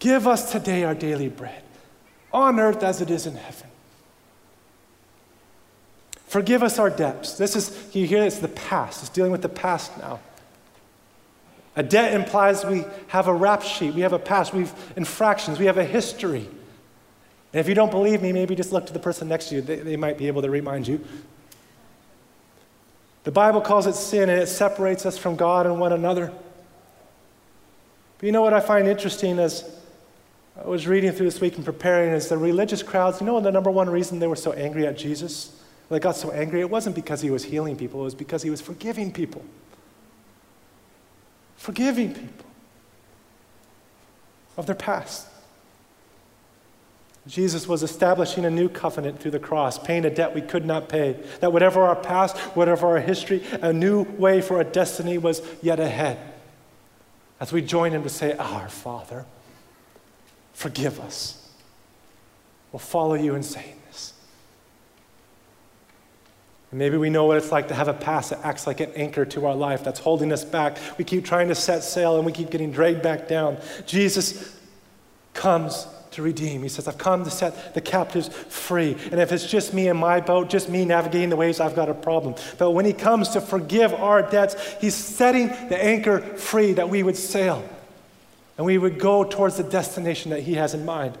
Give 0.00 0.28
us 0.28 0.52
today 0.52 0.84
our 0.84 0.94
daily 0.94 1.28
bread, 1.28 1.62
on 2.30 2.60
earth 2.60 2.82
as 2.82 3.00
it 3.00 3.10
is 3.10 3.24
in 3.24 3.36
heaven. 3.36 3.68
Forgive 6.26 6.62
us 6.62 6.78
our 6.78 6.90
debts. 6.90 7.38
This 7.38 7.56
is, 7.56 7.96
you 7.96 8.06
hear, 8.06 8.22
it's 8.22 8.38
the 8.38 8.48
past. 8.48 9.00
It's 9.00 9.08
dealing 9.08 9.32
with 9.32 9.42
the 9.42 9.48
past 9.48 9.96
now. 9.96 10.20
A 11.76 11.82
debt 11.82 12.14
implies 12.14 12.64
we 12.64 12.84
have 13.08 13.28
a 13.28 13.34
rap 13.34 13.62
sheet, 13.62 13.94
we 13.94 14.00
have 14.00 14.12
a 14.12 14.18
past, 14.18 14.52
we 14.52 14.60
have 14.60 14.92
infractions, 14.96 15.58
we 15.58 15.66
have 15.66 15.78
a 15.78 15.84
history. 15.84 16.48
And 17.52 17.60
if 17.60 17.68
you 17.68 17.74
don't 17.74 17.90
believe 17.90 18.22
me, 18.22 18.32
maybe 18.32 18.54
just 18.54 18.72
look 18.72 18.86
to 18.86 18.92
the 18.92 18.98
person 18.98 19.28
next 19.28 19.48
to 19.48 19.56
you. 19.56 19.60
They, 19.60 19.76
they 19.76 19.96
might 19.96 20.18
be 20.18 20.26
able 20.26 20.42
to 20.42 20.50
remind 20.50 20.88
you. 20.88 21.04
The 23.22 23.30
Bible 23.30 23.60
calls 23.60 23.86
it 23.86 23.94
sin 23.94 24.28
and 24.30 24.40
it 24.40 24.46
separates 24.46 25.04
us 25.04 25.18
from 25.18 25.36
God 25.36 25.66
and 25.66 25.78
one 25.78 25.92
another. 25.92 26.32
But 28.18 28.26
you 28.26 28.32
know 28.32 28.42
what 28.42 28.52
I 28.52 28.60
find 28.60 28.88
interesting 28.88 29.38
as 29.38 29.68
I 30.62 30.66
was 30.66 30.86
reading 30.86 31.12
through 31.12 31.26
this 31.26 31.40
week 31.40 31.56
and 31.56 31.64
preparing 31.64 32.12
is 32.12 32.28
the 32.28 32.36
religious 32.36 32.82
crowds, 32.82 33.20
you 33.20 33.26
know 33.26 33.40
the 33.40 33.52
number 33.52 33.70
one 33.70 33.88
reason 33.88 34.18
they 34.18 34.26
were 34.26 34.36
so 34.36 34.52
angry 34.52 34.86
at 34.86 34.98
Jesus? 34.98 35.56
They 35.88 35.98
got 35.98 36.16
so 36.16 36.30
angry, 36.30 36.60
it 36.60 36.70
wasn't 36.70 36.96
because 36.96 37.20
he 37.20 37.30
was 37.30 37.44
healing 37.44 37.76
people, 37.76 38.00
it 38.00 38.04
was 38.04 38.14
because 38.14 38.42
he 38.42 38.50
was 38.50 38.60
forgiving 38.60 39.12
people 39.12 39.44
forgiving 41.60 42.14
people 42.14 42.46
of 44.56 44.64
their 44.64 44.74
past. 44.74 45.26
Jesus 47.26 47.68
was 47.68 47.82
establishing 47.82 48.46
a 48.46 48.50
new 48.50 48.70
covenant 48.70 49.20
through 49.20 49.32
the 49.32 49.38
cross, 49.38 49.78
paying 49.78 50.06
a 50.06 50.10
debt 50.10 50.34
we 50.34 50.40
could 50.40 50.64
not 50.64 50.88
pay. 50.88 51.20
That 51.40 51.52
whatever 51.52 51.82
our 51.82 51.94
past, 51.94 52.38
whatever 52.56 52.86
our 52.86 53.00
history, 53.00 53.44
a 53.60 53.74
new 53.74 54.04
way 54.04 54.40
for 54.40 54.56
our 54.56 54.64
destiny 54.64 55.18
was 55.18 55.42
yet 55.60 55.78
ahead. 55.78 56.18
As 57.38 57.52
we 57.52 57.60
join 57.60 57.92
him 57.92 58.04
to 58.04 58.08
say, 58.08 58.34
Our 58.38 58.70
Father, 58.70 59.26
forgive 60.54 60.98
us. 60.98 61.46
We'll 62.72 62.80
follow 62.80 63.14
you 63.14 63.34
in 63.34 63.42
saying 63.42 63.79
maybe 66.78 66.96
we 66.96 67.10
know 67.10 67.26
what 67.26 67.36
it's 67.36 67.50
like 67.50 67.68
to 67.68 67.74
have 67.74 67.88
a 67.88 67.94
past 67.94 68.30
that 68.30 68.44
acts 68.44 68.66
like 68.66 68.80
an 68.80 68.92
anchor 68.92 69.24
to 69.24 69.46
our 69.46 69.54
life 69.54 69.82
that's 69.82 69.98
holding 69.98 70.32
us 70.32 70.44
back. 70.44 70.78
We 70.98 71.04
keep 71.04 71.24
trying 71.24 71.48
to 71.48 71.54
set 71.54 71.82
sail 71.82 72.16
and 72.16 72.24
we 72.24 72.32
keep 72.32 72.50
getting 72.50 72.70
dragged 72.70 73.02
back 73.02 73.26
down. 73.26 73.58
Jesus 73.86 74.56
comes 75.34 75.86
to 76.12 76.22
redeem. 76.22 76.62
He 76.62 76.68
says, 76.68 76.88
I've 76.88 76.98
come 76.98 77.24
to 77.24 77.30
set 77.30 77.74
the 77.74 77.80
captives 77.80 78.28
free. 78.28 78.96
And 79.10 79.20
if 79.20 79.32
it's 79.32 79.46
just 79.46 79.72
me 79.72 79.88
in 79.88 79.96
my 79.96 80.20
boat, 80.20 80.50
just 80.50 80.68
me 80.68 80.84
navigating 80.84 81.28
the 81.28 81.36
waves, 81.36 81.60
I've 81.60 81.76
got 81.76 81.88
a 81.88 81.94
problem. 81.94 82.34
But 82.58 82.72
when 82.72 82.84
He 82.84 82.92
comes 82.92 83.30
to 83.30 83.40
forgive 83.40 83.94
our 83.94 84.22
debts, 84.22 84.56
He's 84.80 84.94
setting 84.94 85.48
the 85.48 85.82
anchor 85.82 86.20
free 86.20 86.72
that 86.74 86.88
we 86.88 87.02
would 87.02 87.16
sail 87.16 87.68
and 88.56 88.66
we 88.66 88.76
would 88.76 88.98
go 88.98 89.24
towards 89.24 89.56
the 89.56 89.62
destination 89.62 90.30
that 90.32 90.42
He 90.42 90.54
has 90.54 90.74
in 90.74 90.84
mind. 90.84 91.16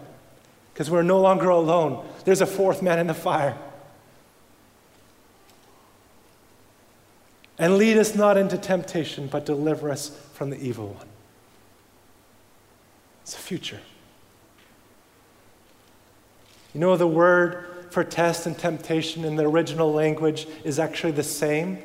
Because 0.72 0.90
we're 0.90 1.02
no 1.02 1.20
longer 1.20 1.48
alone, 1.48 2.06
there's 2.24 2.40
a 2.40 2.46
fourth 2.46 2.82
man 2.82 2.98
in 2.98 3.06
the 3.06 3.14
fire. 3.14 3.56
And 7.60 7.76
lead 7.76 7.98
us 7.98 8.14
not 8.14 8.38
into 8.38 8.56
temptation, 8.56 9.26
but 9.26 9.44
deliver 9.44 9.90
us 9.90 10.08
from 10.32 10.48
the 10.48 10.58
evil 10.58 10.88
one. 10.88 11.06
It's 13.20 13.34
a 13.34 13.38
future. 13.38 13.80
You 16.72 16.80
know, 16.80 16.96
the 16.96 17.06
word 17.06 17.66
for 17.90 18.02
test 18.02 18.46
and 18.46 18.58
temptation 18.58 19.26
in 19.26 19.36
the 19.36 19.46
original 19.46 19.92
language 19.92 20.46
is 20.64 20.78
actually 20.78 21.12
the 21.12 21.22
same, 21.22 21.80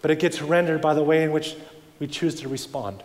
but 0.00 0.10
it 0.10 0.20
gets 0.20 0.40
rendered 0.40 0.80
by 0.80 0.94
the 0.94 1.02
way 1.02 1.22
in 1.22 1.32
which 1.32 1.56
we 1.98 2.06
choose 2.06 2.36
to 2.36 2.48
respond. 2.48 3.04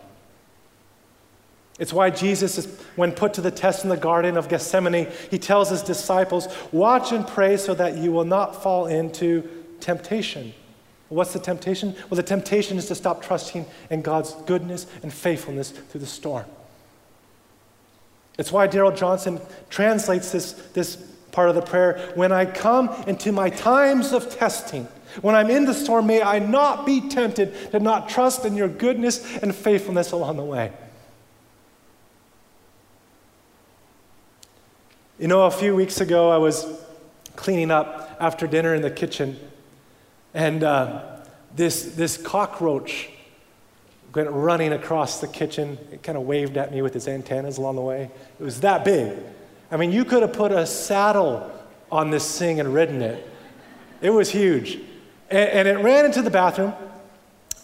It's 1.78 1.92
why 1.92 2.08
Jesus, 2.08 2.56
is, 2.56 2.80
when 2.96 3.12
put 3.12 3.34
to 3.34 3.42
the 3.42 3.50
test 3.50 3.84
in 3.84 3.90
the 3.90 3.96
Garden 3.98 4.38
of 4.38 4.48
Gethsemane, 4.48 5.08
he 5.30 5.38
tells 5.38 5.68
his 5.68 5.82
disciples, 5.82 6.48
Watch 6.72 7.12
and 7.12 7.26
pray 7.26 7.58
so 7.58 7.74
that 7.74 7.98
you 7.98 8.10
will 8.10 8.24
not 8.24 8.62
fall 8.62 8.86
into 8.86 9.46
temptation. 9.80 10.54
What's 11.14 11.32
the 11.32 11.38
temptation? 11.38 11.94
Well, 12.10 12.16
the 12.16 12.24
temptation 12.24 12.76
is 12.76 12.86
to 12.86 12.96
stop 12.96 13.22
trusting 13.22 13.66
in 13.88 14.02
God's 14.02 14.32
goodness 14.46 14.86
and 15.02 15.12
faithfulness 15.12 15.70
through 15.70 16.00
the 16.00 16.06
storm. 16.08 16.44
It's 18.36 18.50
why 18.50 18.66
Darrell 18.66 18.90
Johnson 18.90 19.40
translates 19.70 20.32
this, 20.32 20.52
this 20.72 20.96
part 21.30 21.48
of 21.50 21.54
the 21.54 21.62
prayer 21.62 22.12
when 22.16 22.32
I 22.32 22.46
come 22.46 22.88
into 23.06 23.30
my 23.30 23.48
times 23.48 24.12
of 24.12 24.28
testing, 24.28 24.88
when 25.20 25.36
I'm 25.36 25.50
in 25.50 25.66
the 25.66 25.74
storm, 25.74 26.08
may 26.08 26.20
I 26.20 26.40
not 26.40 26.84
be 26.84 27.08
tempted 27.08 27.70
to 27.70 27.78
not 27.78 28.08
trust 28.08 28.44
in 28.44 28.56
your 28.56 28.66
goodness 28.66 29.36
and 29.36 29.54
faithfulness 29.54 30.10
along 30.10 30.36
the 30.36 30.44
way. 30.44 30.72
You 35.20 35.28
know, 35.28 35.46
a 35.46 35.50
few 35.52 35.76
weeks 35.76 36.00
ago, 36.00 36.30
I 36.30 36.38
was 36.38 36.66
cleaning 37.36 37.70
up 37.70 38.16
after 38.18 38.48
dinner 38.48 38.74
in 38.74 38.82
the 38.82 38.90
kitchen, 38.90 39.38
and 40.34 40.64
uh, 40.64 41.02
this, 41.54 41.94
this 41.94 42.16
cockroach 42.16 43.08
went 44.14 44.30
running 44.30 44.72
across 44.72 45.20
the 45.20 45.28
kitchen. 45.28 45.78
It 45.92 46.02
kind 46.02 46.18
of 46.18 46.24
waved 46.24 46.56
at 46.56 46.72
me 46.72 46.82
with 46.82 46.94
its 46.96 47.08
antennas 47.08 47.58
along 47.58 47.76
the 47.76 47.82
way. 47.82 48.10
It 48.38 48.42
was 48.42 48.60
that 48.60 48.84
big. 48.84 49.16
I 49.70 49.76
mean, 49.76 49.92
you 49.92 50.04
could 50.04 50.22
have 50.22 50.32
put 50.32 50.52
a 50.52 50.66
saddle 50.66 51.50
on 51.90 52.10
this 52.10 52.38
thing 52.38 52.60
and 52.60 52.74
ridden 52.74 53.02
it. 53.02 53.28
It 54.00 54.10
was 54.10 54.30
huge. 54.30 54.78
And, 55.30 55.50
and 55.50 55.68
it 55.68 55.78
ran 55.78 56.04
into 56.04 56.22
the 56.22 56.30
bathroom. 56.30 56.74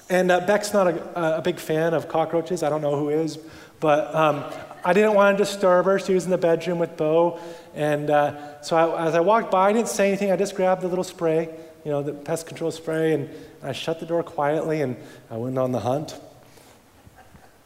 And 0.09 0.31
uh, 0.31 0.41
Beck's 0.41 0.73
not 0.73 0.89
a, 0.89 1.39
a, 1.39 1.43
big 1.43 1.59
fan 1.59 1.95
of 1.95 2.09
cockroaches. 2.09 2.63
I 2.63 2.69
don't 2.69 2.83
know 2.83 2.97
who 2.97 3.11
is. 3.11 3.39
But 3.79 4.13
um, 4.15 4.45
I 4.85 4.93
didn't 4.93 5.15
want 5.15 5.37
to 5.37 5.45
disturb 5.45 5.87
her. 5.87 5.99
She 5.99 6.15
was 6.15 6.25
in 6.25 6.31
the 6.31 6.39
bedroom 6.39 6.79
with 6.79 6.97
Bo. 6.97 7.39
And 7.75 8.11
uh, 8.11 8.61
so 8.63 8.77
I, 8.77 9.07
as 9.07 9.15
I 9.15 9.21
walked 9.21 9.51
by, 9.51 9.71
I 9.71 9.73
didn't 9.73 9.89
say 9.89 10.09
anything. 10.09 10.33
I 10.33 10.37
just 10.37 10.57
grabbed 10.57 10.83
the 10.83 10.89
little 10.89 11.05
spray, 11.05 11.49
you 11.85 11.91
know, 11.91 12.03
the 12.03 12.13
pest 12.13 12.47
control 12.47 12.71
spray, 12.71 13.15
and 13.15 13.31
I 13.63 13.73
shut 13.73 14.01
the 14.01 14.07
door 14.07 14.23
quietly 14.23 14.83
and 14.83 14.97
I 15.31 15.37
went 15.37 15.59
on 15.59 15.73
the 15.73 15.81
hunt. 15.81 16.19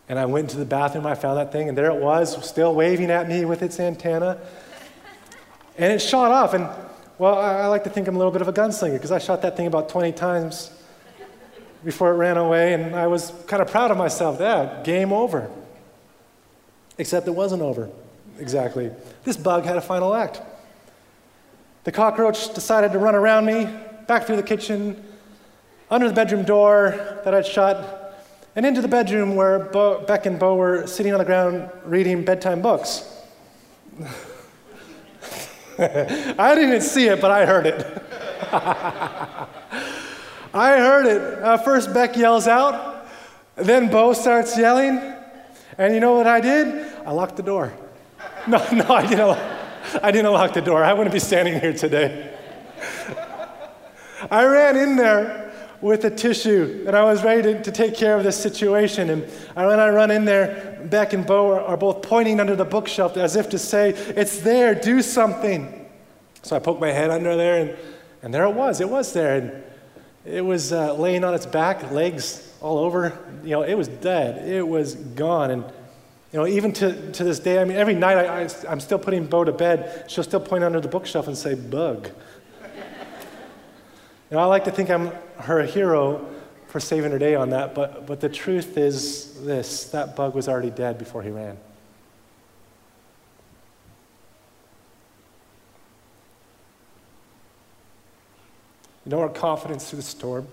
And 0.08 0.18
I 0.18 0.26
went 0.26 0.44
into 0.50 0.58
the 0.58 0.66
bathroom, 0.66 1.06
I 1.06 1.14
found 1.14 1.38
that 1.38 1.50
thing, 1.50 1.68
and 1.68 1.78
there 1.78 1.90
it 1.90 2.00
was, 2.02 2.46
still 2.46 2.74
waving 2.74 3.10
at 3.10 3.28
me 3.28 3.44
with 3.44 3.62
its 3.62 3.80
antenna. 3.80 4.38
And 5.78 5.92
it 5.92 6.00
shot 6.00 6.30
off. 6.30 6.52
And, 6.52 6.68
well, 7.18 7.38
I, 7.38 7.60
I 7.60 7.66
like 7.68 7.84
to 7.84 7.90
think 7.90 8.06
I'm 8.06 8.14
a 8.14 8.18
little 8.18 8.32
bit 8.32 8.42
of 8.42 8.48
a 8.48 8.52
gunslinger 8.52 8.92
because 8.92 9.12
I 9.12 9.18
shot 9.18 9.40
that 9.42 9.56
thing 9.56 9.66
about 9.66 9.88
20 9.88 10.12
times 10.12 10.70
before 11.84 12.12
it 12.12 12.16
ran 12.16 12.36
away, 12.36 12.74
and 12.74 12.94
I 12.94 13.06
was 13.06 13.32
kind 13.46 13.62
of 13.62 13.70
proud 13.70 13.90
of 13.90 13.96
myself. 13.96 14.38
Yeah, 14.40 14.82
game 14.84 15.12
over. 15.12 15.50
Except 16.98 17.26
it 17.26 17.34
wasn't 17.34 17.62
over, 17.62 17.90
exactly. 18.38 18.90
This 19.24 19.36
bug 19.36 19.64
had 19.64 19.76
a 19.76 19.80
final 19.80 20.14
act. 20.14 20.40
The 21.84 21.92
cockroach 21.92 22.54
decided 22.54 22.92
to 22.92 22.98
run 22.98 23.14
around 23.14 23.44
me, 23.46 23.68
back 24.06 24.26
through 24.26 24.36
the 24.36 24.42
kitchen, 24.42 25.02
under 25.90 26.08
the 26.08 26.14
bedroom 26.14 26.44
door 26.44 27.20
that 27.24 27.34
I'd 27.34 27.46
shut, 27.46 28.00
and 28.56 28.64
into 28.64 28.80
the 28.80 28.88
bedroom 28.88 29.34
where 29.36 29.58
Bo, 29.58 30.04
Beck 30.06 30.26
and 30.26 30.38
Bo 30.38 30.54
were 30.56 30.86
sitting 30.86 31.12
on 31.12 31.18
the 31.18 31.24
ground 31.24 31.70
reading 31.84 32.24
bedtime 32.24 32.62
books. 32.62 33.10
I 35.78 36.54
didn't 36.54 36.82
see 36.82 37.08
it, 37.08 37.20
but 37.20 37.30
I 37.30 37.46
heard 37.46 37.66
it. 37.66 38.02
I 40.54 40.78
heard 40.78 41.06
it. 41.06 41.42
Uh, 41.42 41.56
first, 41.58 41.92
Beck 41.92 42.16
yells 42.16 42.46
out, 42.46 43.08
then 43.56 43.90
Bo 43.90 44.12
starts 44.12 44.56
yelling, 44.56 45.00
and 45.78 45.94
you 45.94 46.00
know 46.00 46.14
what 46.14 46.28
I 46.28 46.40
did? 46.40 46.86
I 47.04 47.10
locked 47.10 47.36
the 47.36 47.42
door. 47.42 47.72
No, 48.46 48.58
no, 48.72 48.84
I 48.88 49.06
didn't. 49.06 49.38
I 50.02 50.10
didn't 50.10 50.30
lock 50.30 50.52
the 50.52 50.60
door. 50.60 50.84
I 50.84 50.92
wouldn't 50.92 51.14
be 51.14 51.18
standing 51.18 51.58
here 51.58 51.72
today. 51.72 52.30
I 54.30 54.44
ran 54.44 54.76
in 54.76 54.96
there 54.96 55.52
with 55.80 56.04
a 56.04 56.10
tissue, 56.10 56.84
and 56.86 56.96
I 56.96 57.04
was 57.04 57.22
ready 57.22 57.42
to, 57.42 57.62
to 57.62 57.70
take 57.70 57.94
care 57.94 58.16
of 58.16 58.24
this 58.24 58.40
situation. 58.40 59.10
And 59.10 59.22
when 59.54 59.78
I 59.78 59.90
run 59.90 60.10
in 60.10 60.24
there, 60.24 60.80
Beck 60.90 61.12
and 61.12 61.26
Bo 61.26 61.52
are, 61.52 61.60
are 61.60 61.76
both 61.76 62.02
pointing 62.02 62.40
under 62.40 62.56
the 62.56 62.64
bookshelf 62.64 63.16
as 63.16 63.36
if 63.36 63.50
to 63.50 63.58
say, 63.58 63.90
It's 63.90 64.40
there, 64.40 64.74
do 64.74 65.02
something. 65.02 65.86
So 66.42 66.56
I 66.56 66.58
poked 66.58 66.80
my 66.80 66.90
head 66.90 67.10
under 67.10 67.36
there, 67.36 67.60
and, 67.60 67.76
and 68.22 68.32
there 68.32 68.44
it 68.44 68.54
was. 68.54 68.80
It 68.80 68.88
was 68.88 69.12
there. 69.12 69.36
And 69.36 69.64
it 70.24 70.42
was 70.42 70.72
uh, 70.72 70.94
laying 70.94 71.22
on 71.24 71.34
its 71.34 71.46
back, 71.46 71.90
legs 71.90 72.50
all 72.60 72.78
over. 72.78 73.18
You 73.42 73.50
know, 73.50 73.62
it 73.62 73.74
was 73.74 73.88
dead. 73.88 74.48
It 74.48 74.66
was 74.66 74.94
gone. 74.94 75.50
And, 75.50 75.64
you 76.32 76.38
know, 76.38 76.46
even 76.46 76.72
to, 76.74 77.12
to 77.12 77.24
this 77.24 77.38
day, 77.38 77.60
I 77.60 77.64
mean, 77.64 77.76
every 77.76 77.94
night 77.94 78.16
I, 78.16 78.42
I, 78.42 78.48
I'm 78.68 78.80
still 78.80 78.98
putting 78.98 79.26
Bo 79.26 79.44
to 79.44 79.52
bed. 79.52 80.06
She'll 80.08 80.24
still 80.24 80.40
point 80.40 80.64
under 80.64 80.80
the 80.80 80.88
bookshelf 80.88 81.26
and 81.28 81.36
say, 81.36 81.54
bug. 81.54 82.08
Know, 84.34 84.40
I 84.40 84.46
like 84.46 84.64
to 84.64 84.72
think 84.72 84.90
I'm 84.90 85.12
her 85.38 85.62
hero 85.62 86.28
for 86.66 86.80
saving 86.80 87.12
her 87.12 87.20
day 87.20 87.36
on 87.36 87.50
that, 87.50 87.72
but, 87.72 88.04
but 88.04 88.20
the 88.20 88.28
truth 88.28 88.76
is 88.76 89.32
this 89.44 89.84
that 89.90 90.16
bug 90.16 90.34
was 90.34 90.48
already 90.48 90.70
dead 90.70 90.98
before 90.98 91.22
he 91.22 91.30
ran. 91.30 91.56
You 99.04 99.12
know, 99.12 99.20
our 99.20 99.28
confidence 99.28 99.88
through 99.88 99.98
the 99.98 100.02
storm, 100.02 100.48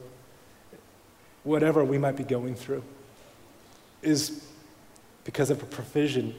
whatever 1.43 1.83
we 1.83 1.97
might 1.97 2.15
be 2.15 2.23
going 2.23 2.53
through, 2.53 2.83
is 4.03 4.45
because 5.23 5.49
of 5.49 5.63
a 5.63 5.65
provision 5.65 6.35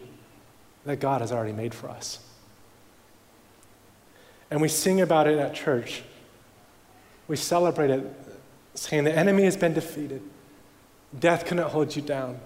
that 0.85 1.01
God 1.01 1.21
has 1.21 1.33
already 1.33 1.55
made 1.55 1.75
for 1.75 1.89
us. 1.89 2.21
And 4.49 4.63
we 4.63 4.69
sing 4.69 5.01
about 5.01 5.27
it 5.27 5.41
at 5.41 5.57
church 5.57 6.05
we 7.33 7.37
celebrate 7.39 7.89
it 7.89 8.05
saying 8.75 9.05
the 9.05 9.19
enemy 9.19 9.45
has 9.45 9.57
been 9.57 9.73
defeated. 9.73 10.21
Death 11.19 11.47
cannot 11.47 11.71
hold 11.71 11.97
you 11.97 12.03
down. 12.03 12.39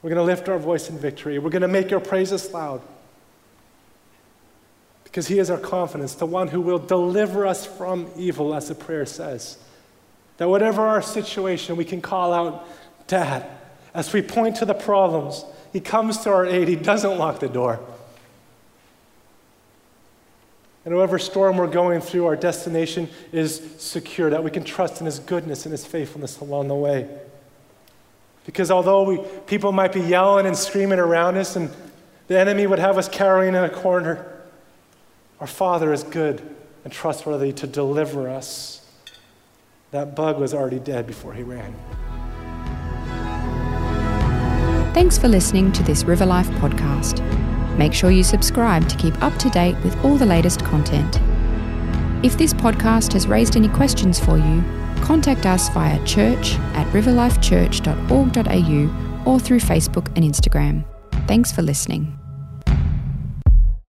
We're 0.00 0.08
going 0.08 0.26
to 0.26 0.32
lift 0.32 0.48
our 0.48 0.58
voice 0.58 0.88
in 0.88 0.96
victory. 0.96 1.38
We're 1.38 1.50
going 1.50 1.60
to 1.60 1.68
make 1.68 1.90
your 1.90 2.00
praises 2.00 2.50
loud. 2.50 2.80
Because 5.04 5.26
he 5.26 5.38
is 5.38 5.50
our 5.50 5.58
confidence, 5.58 6.14
the 6.14 6.24
one 6.24 6.48
who 6.48 6.62
will 6.62 6.78
deliver 6.78 7.46
us 7.46 7.66
from 7.66 8.10
evil, 8.16 8.54
as 8.54 8.68
the 8.68 8.74
prayer 8.74 9.04
says. 9.04 9.58
That 10.38 10.48
whatever 10.48 10.80
our 10.80 11.02
situation, 11.02 11.76
we 11.76 11.84
can 11.84 12.00
call 12.00 12.32
out, 12.32 12.66
Dad. 13.06 13.46
As 13.92 14.14
we 14.14 14.22
point 14.22 14.56
to 14.56 14.64
the 14.64 14.72
problems, 14.72 15.44
he 15.74 15.80
comes 15.80 16.16
to 16.20 16.30
our 16.30 16.46
aid. 16.46 16.68
He 16.68 16.76
doesn't 16.76 17.18
lock 17.18 17.40
the 17.40 17.50
door. 17.50 17.80
And 20.84 20.94
whatever 20.94 21.18
storm 21.18 21.56
we're 21.56 21.66
going 21.66 22.00
through, 22.00 22.26
our 22.26 22.36
destination 22.36 23.08
is 23.32 23.62
secure, 23.78 24.30
that 24.30 24.44
we 24.44 24.50
can 24.50 24.64
trust 24.64 25.00
in 25.00 25.06
His 25.06 25.18
goodness 25.18 25.64
and 25.64 25.72
His 25.72 25.86
faithfulness 25.86 26.40
along 26.40 26.68
the 26.68 26.74
way. 26.74 27.08
Because 28.44 28.70
although 28.70 29.04
we, 29.04 29.18
people 29.46 29.72
might 29.72 29.92
be 29.92 30.00
yelling 30.00 30.44
and 30.44 30.54
screaming 30.54 30.98
around 30.98 31.38
us, 31.38 31.56
and 31.56 31.70
The 32.26 32.38
enemy 32.38 32.66
would 32.66 32.78
have 32.78 32.96
us 32.96 33.08
cowering 33.08 33.54
in 33.54 33.64
a 33.64 33.68
corner. 33.68 34.26
Our 35.40 35.46
Father 35.46 35.92
is 35.92 36.02
good 36.02 36.40
and 36.84 36.92
trustworthy 36.92 37.52
to 37.52 37.66
deliver 37.66 38.28
us. 38.28 38.80
That 39.90 40.16
bug 40.16 40.38
was 40.38 40.54
already 40.54 40.78
dead 40.78 41.06
before 41.06 41.34
he 41.34 41.42
ran. 41.42 41.74
Thanks 44.94 45.18
for 45.18 45.28
listening 45.28 45.72
to 45.72 45.82
this 45.82 46.04
River 46.04 46.24
Life 46.24 46.48
podcast. 46.52 47.43
Make 47.76 47.92
sure 47.92 48.10
you 48.10 48.22
subscribe 48.22 48.88
to 48.88 48.96
keep 48.96 49.20
up 49.22 49.36
to 49.38 49.50
date 49.50 49.76
with 49.84 50.02
all 50.04 50.16
the 50.16 50.26
latest 50.26 50.64
content. 50.64 51.20
If 52.24 52.38
this 52.38 52.54
podcast 52.54 53.12
has 53.12 53.26
raised 53.26 53.56
any 53.56 53.68
questions 53.68 54.18
for 54.18 54.38
you, 54.38 54.64
contact 55.02 55.44
us 55.46 55.68
via 55.70 55.98
church 56.06 56.54
at 56.74 56.86
riverlifechurch.org.au 56.92 59.30
or 59.30 59.40
through 59.40 59.60
Facebook 59.60 60.06
and 60.16 60.24
Instagram. 60.24 60.84
Thanks 61.26 61.52
for 61.52 61.62
listening. 61.62 62.18